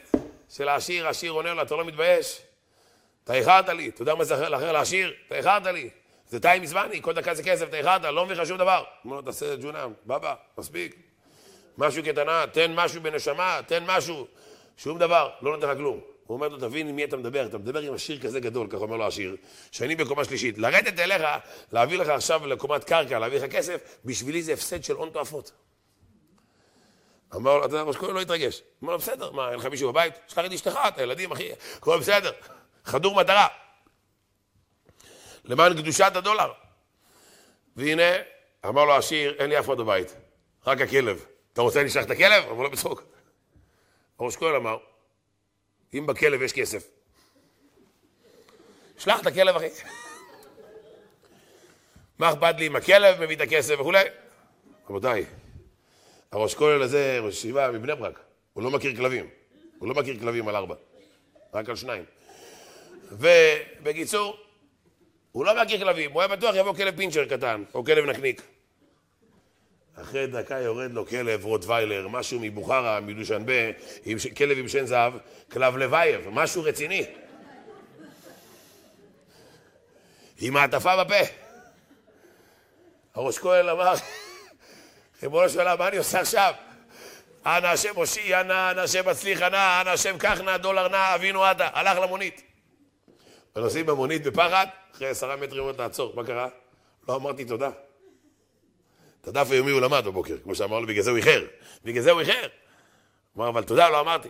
[0.48, 2.42] של העשיר, העשיר עונה לו, אתה לא מתבייש?
[3.24, 5.14] אתה איחרת לי, אתה יודע מה זה אחר לעשיר?
[5.26, 5.90] אתה איחרת לי.
[6.34, 8.84] זה טיים מזמני, כל דקה זה כסף, אתה איחרת, לא מביא לך שום דבר.
[9.06, 10.96] אמר לו, תעשה ג'ונם, בבא, מספיק.
[11.78, 14.26] משהו קטנה, תן משהו בנשמה, תן משהו.
[14.76, 16.00] שום דבר, לא נותן לך כלום.
[16.26, 18.80] הוא אומר לו, תבין עם מי אתה מדבר, אתה מדבר עם עשיר כזה גדול, ככה
[18.80, 19.36] אומר לו העשיר,
[19.70, 20.58] שאני בקומה שלישית.
[20.58, 21.22] לרדת אליך,
[21.72, 25.52] להביא לך עכשיו לקומת קרקע, להביא לך כסף, בשבילי זה הפסד של הון תועפות.
[27.34, 28.62] אמר לו, אתה יודע, ראש כהן לא התרגש.
[28.84, 30.14] אמר לו, בסדר, מה, אין לך מישהו בבית?
[30.28, 32.32] יש לך את אשתך, את הילדים, אחי, הכל בסדר.
[32.84, 33.46] חדור מטרה.
[35.44, 36.52] למען קדושת הדולר.
[37.76, 38.12] והנה,
[38.66, 40.16] אמר לו העשיר, אין לי אף אחד בבית,
[40.66, 41.24] רק הכלב.
[41.52, 42.44] אתה רוצה לשלח את הכלב?
[42.50, 43.02] אמר לו, בצחוק.
[44.18, 44.78] הראש כהן אמר,
[45.94, 46.88] אם בכלב יש כסף,
[48.98, 49.68] שלח את הכלב, אחי.
[52.18, 54.04] מה אכפת לי אם הכלב מביא את הכסף וכולי?
[54.90, 55.24] רבותיי,
[56.32, 58.20] הראש כולל הזה, ראש ישיבה מבני ברק,
[58.52, 59.28] הוא לא מכיר כלבים.
[59.78, 60.74] הוא לא מכיר כלבים על ארבע,
[61.54, 62.04] רק על שניים.
[63.12, 64.43] ובקיצור,
[65.34, 68.42] הוא לא מכיר כלבים, הוא היה בטוח יבוא כלב פינצ'ר קטן, או כלב נקניק.
[69.94, 73.52] אחרי דקה יורד לו כלב רוטוויילר, משהו מבוכרה, מדושנבה,
[74.04, 74.26] עם ש...
[74.26, 75.12] כלב עם שן זהב,
[75.52, 77.04] כלב לוייב, משהו רציני.
[80.40, 81.24] עם מעטפה בפה.
[83.14, 83.94] הראש כהן אמר,
[85.22, 86.54] ריבונו של עולם, מה אני עושה עכשיו?
[87.46, 91.44] אנא השם הושיע נא, אנא השם מצליחה נא, אנא השם קח נא, דולר נא, אבינו
[91.44, 91.68] עדה.
[91.72, 92.42] הלך למונית.
[93.56, 96.48] ונוסעים במונית בפחד, אחרי עשרה מטרים אומרים לעצור, מה קרה?
[97.08, 97.70] לא אמרתי תודה.
[99.20, 101.46] את הדף היומי הוא למד בבוקר, כמו שאמר לו, בגלל זה הוא איחר.
[101.84, 102.46] בגלל זה הוא איחר.
[103.36, 104.28] אמר, אבל תודה, לא אמרתי.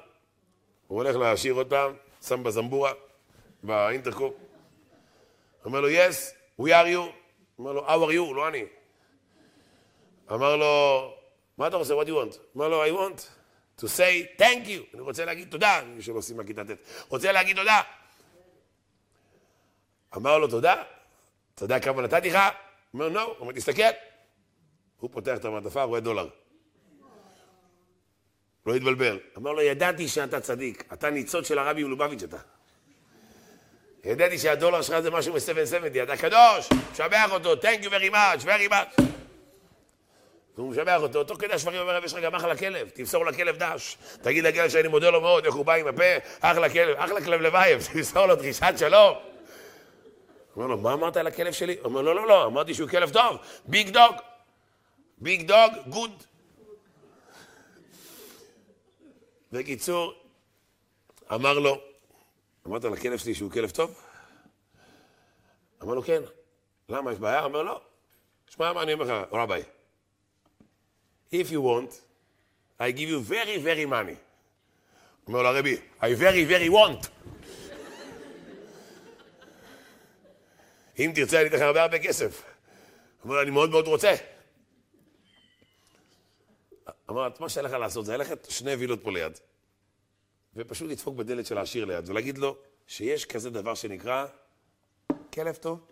[0.87, 1.17] הוא הולך
[1.51, 1.93] עוד פעם,
[2.27, 2.93] שם בזמבורה,
[3.63, 4.33] באינטרקום.
[5.65, 7.13] אומר לו, yes, we are you.
[7.59, 8.65] אומר לו, how are you, לא אני.
[10.33, 11.15] אמר לו,
[11.59, 12.39] מה אתה רוצה, what do you want?
[12.57, 13.21] אמר לו, I want
[13.81, 14.95] to say thank you.
[14.95, 16.69] אני רוצה להגיד תודה, מי שלא עושים בכיתה ט'.
[17.09, 17.81] רוצה להגיד תודה.
[20.17, 20.83] אמר לו, תודה?
[21.55, 22.39] אתה יודע כמה נתתי לך?
[22.95, 23.21] אומר, no.
[23.21, 23.83] הוא אומר, תסתכל.
[25.01, 26.29] הוא פותח את המעטפה, רואה דולר.
[28.67, 29.19] לא התבלבל.
[29.37, 30.85] אמר לו, ידעתי שאתה צדיק.
[30.93, 32.37] אתה ניצוץ של הרבי מלובביץ' אתה.
[34.05, 38.71] ידעתי שהדולר שלך זה משהו מ-770, אתה קדוש, משבח אותו, thank you very much, very
[38.71, 39.03] much.
[40.57, 43.97] והוא משבח אותו, תוך כדי השברים אומר, יש לך גם אחלה כלב, תמסור לכלב דש.
[44.23, 46.03] תגיד לכלב שאני מודה לו מאוד, איך הוא בא עם הפה,
[46.41, 49.34] אחלה כלב, אחלה כלב לוייב, תמסור לו דרישת שלום.
[50.57, 51.77] אומר לו, מה אמרת על הכלב שלי?
[51.77, 54.15] הוא אומר, לא, לא, לא, אמרתי שהוא כלב טוב, big dog.
[55.19, 56.23] Big dog, good.
[59.53, 60.15] בקיצור,
[61.35, 61.81] אמר לו,
[62.67, 64.01] אמרת לכלב שלי שהוא כלב טוב?
[65.83, 66.23] אמר לו, כן.
[66.89, 67.45] למה, יש בעיה?
[67.45, 67.81] אמר, לא.
[68.49, 69.63] שמע, מה אני אומר לך, רביי?
[71.33, 71.93] If you want,
[72.79, 74.17] I give you very very money.
[75.27, 77.09] אומר לו הרבי, I very very want.
[80.99, 82.43] אם תרצה, אני אתן לך הרבה הרבה כסף.
[83.25, 84.15] אומר לו, אני מאוד מאוד רוצה.
[87.11, 89.39] אמר, מה שהיה לך לעשות זה ללכת שני וילות פה ליד,
[90.55, 94.27] ופשוט לדפוק בדלת של העשיר ליד, ולהגיד לו שיש כזה דבר שנקרא
[95.33, 95.87] כלב טוב.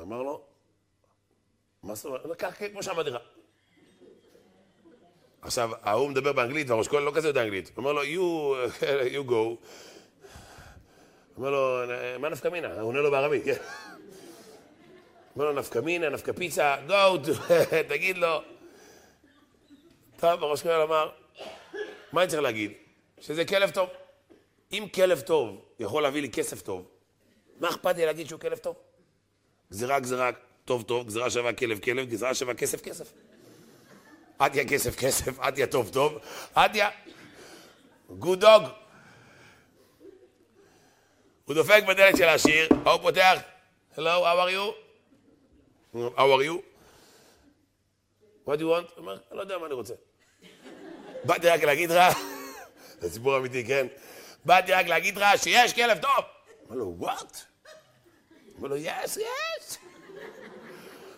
[0.00, 0.44] אמר לו,
[1.82, 2.38] מה זאת אומרת?
[2.38, 3.22] קח כמו שאמרתי לך.
[5.42, 7.68] עכשיו, ההוא מדבר באנגלית, והראש כהן לא כזה יודע אנגלית.
[7.68, 8.70] הוא אומר לו, you,
[9.14, 9.66] you go.
[11.40, 11.82] אומר לו,
[12.18, 12.72] מה נפקא מינה?
[12.72, 13.54] הוא עונה לו בערבית, כן.
[15.36, 16.92] אומר לו, נפקא מינה, נפקא פיצה, go,
[17.88, 18.42] תגיד לו.
[20.16, 21.10] טוב, הראש כהן אמר,
[22.12, 22.72] מה אני צריך להגיד?
[23.20, 23.88] שזה כלב טוב.
[24.72, 26.88] אם כלב טוב יכול להביא לי כסף טוב,
[27.60, 28.76] מה אכפת לי להגיד שהוא כלב טוב?
[29.70, 30.30] גזירה, גזירה,
[30.64, 33.12] טוב, טוב, גזירה שווה כלב, כלב, גזירה שווה כסף, כסף.
[34.38, 36.18] עדיה כסף, כסף, עדיה טוב, טוב,
[36.54, 36.90] עדיה
[38.08, 38.62] גוד דוג.
[41.50, 43.38] הוא דופק בדלת של העשיר, ההוא פותח,
[43.96, 44.74] Hello, how are you?
[46.16, 46.62] How are you?
[48.44, 48.90] What do you want?
[48.94, 49.94] הוא אומר, אני לא יודע מה אני רוצה.
[51.24, 52.18] באתי רק להגיד לך,
[53.00, 53.86] זה סיפור אמיתי, כן?
[54.44, 56.24] באתי רק להגיד לך שיש כלב טוב.
[56.68, 57.36] אמר לו, what?
[58.58, 59.76] אמר לו, yes, yes.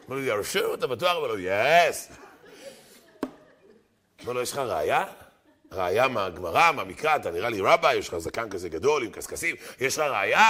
[0.09, 1.17] אמר לו, you're sure, אתה בטוח?
[1.17, 2.13] אמר לו, yes.
[4.25, 5.05] אמר לו, יש לך ראייה?
[5.73, 9.99] ראייה מהגמרא, מהמקרא, אתה נראה לי רבי, יש לך זקן כזה גדול עם קשקשים, יש
[9.99, 10.49] לך ראייה?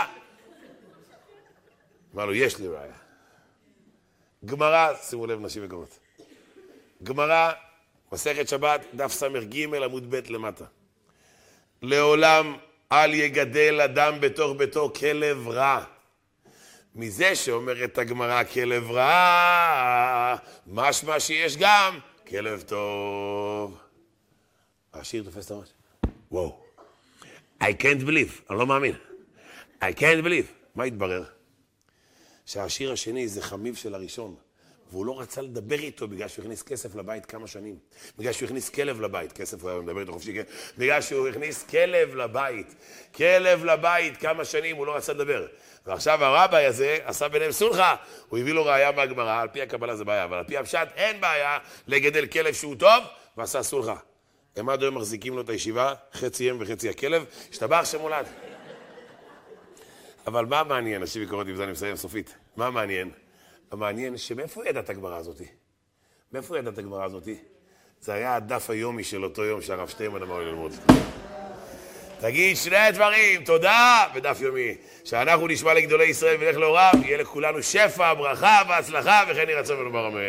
[2.14, 2.94] אמר לו, יש לי ראייה.
[4.44, 5.98] גמרא, שימו לב, נשים וגמרות.
[7.02, 7.52] גמרא,
[8.12, 10.64] מסכת שבת, דף ס"ג, עמוד ב' למטה.
[11.82, 12.56] לעולם
[12.92, 15.84] אל יגדל אדם בתוך ביתו כלב רע.
[16.94, 21.98] מזה שאומרת הגמרא כלב רע, משמע שיש גם
[22.28, 23.81] כלב טוב.
[24.94, 25.68] השיר תופס את הראש.
[26.30, 26.58] וואו.
[27.62, 28.94] I can't believe, אני לא מאמין.
[29.80, 30.46] I can't believe.
[30.74, 31.24] מה התברר?
[32.46, 34.34] שהשיר השני זה חמיב של הראשון.
[34.92, 37.76] והוא לא רצה לדבר איתו בגלל שהוא הכניס כסף לבית כמה שנים.
[38.18, 40.42] בגלל שהוא הכניס כלב לבית, כסף הוא היה מדבר איתו חופשי, כן?
[40.78, 42.74] בגלל שהוא הכניס כלב לבית.
[43.14, 45.46] כלב לבית כמה שנים, הוא לא רצה לדבר.
[45.86, 47.96] ועכשיו הרבי הזה עשה ביניהם סולחה,
[48.28, 51.20] הוא הביא לו ראייה מהגמרא, על פי הקבלה זה בעיה, אבל על פי הפשט אין
[51.20, 53.04] בעיה לגדל כלב שהוא טוב,
[53.36, 53.96] ועשה סולחה.
[54.56, 58.26] הם עד היום מחזיקים לו את הישיבה, חצי אם וחצי הכלב, השתבח שמולד.
[60.26, 62.34] אבל מה מעניין, השם יקרות, עם זה אני מסיים סופית.
[62.56, 63.10] מה מעניין?
[63.70, 65.46] המעניין שמאיפה ידע את הגמרא הזאתי?
[66.32, 67.36] מאיפה ידע את הגמרא הזאתי?
[68.00, 70.72] זה היה הדף היומי של אותו יום שהרב שטיימן אמר לי ללמוד.
[72.20, 74.74] תגיד שני דברים, תודה בדף יומי.
[75.04, 80.08] שאנחנו נשמע לגדולי ישראל ונלך להוריו, יהיה לכולנו שפע, ברכה והצלחה, וכן יהי רצון ונאמר
[80.08, 80.20] אמן.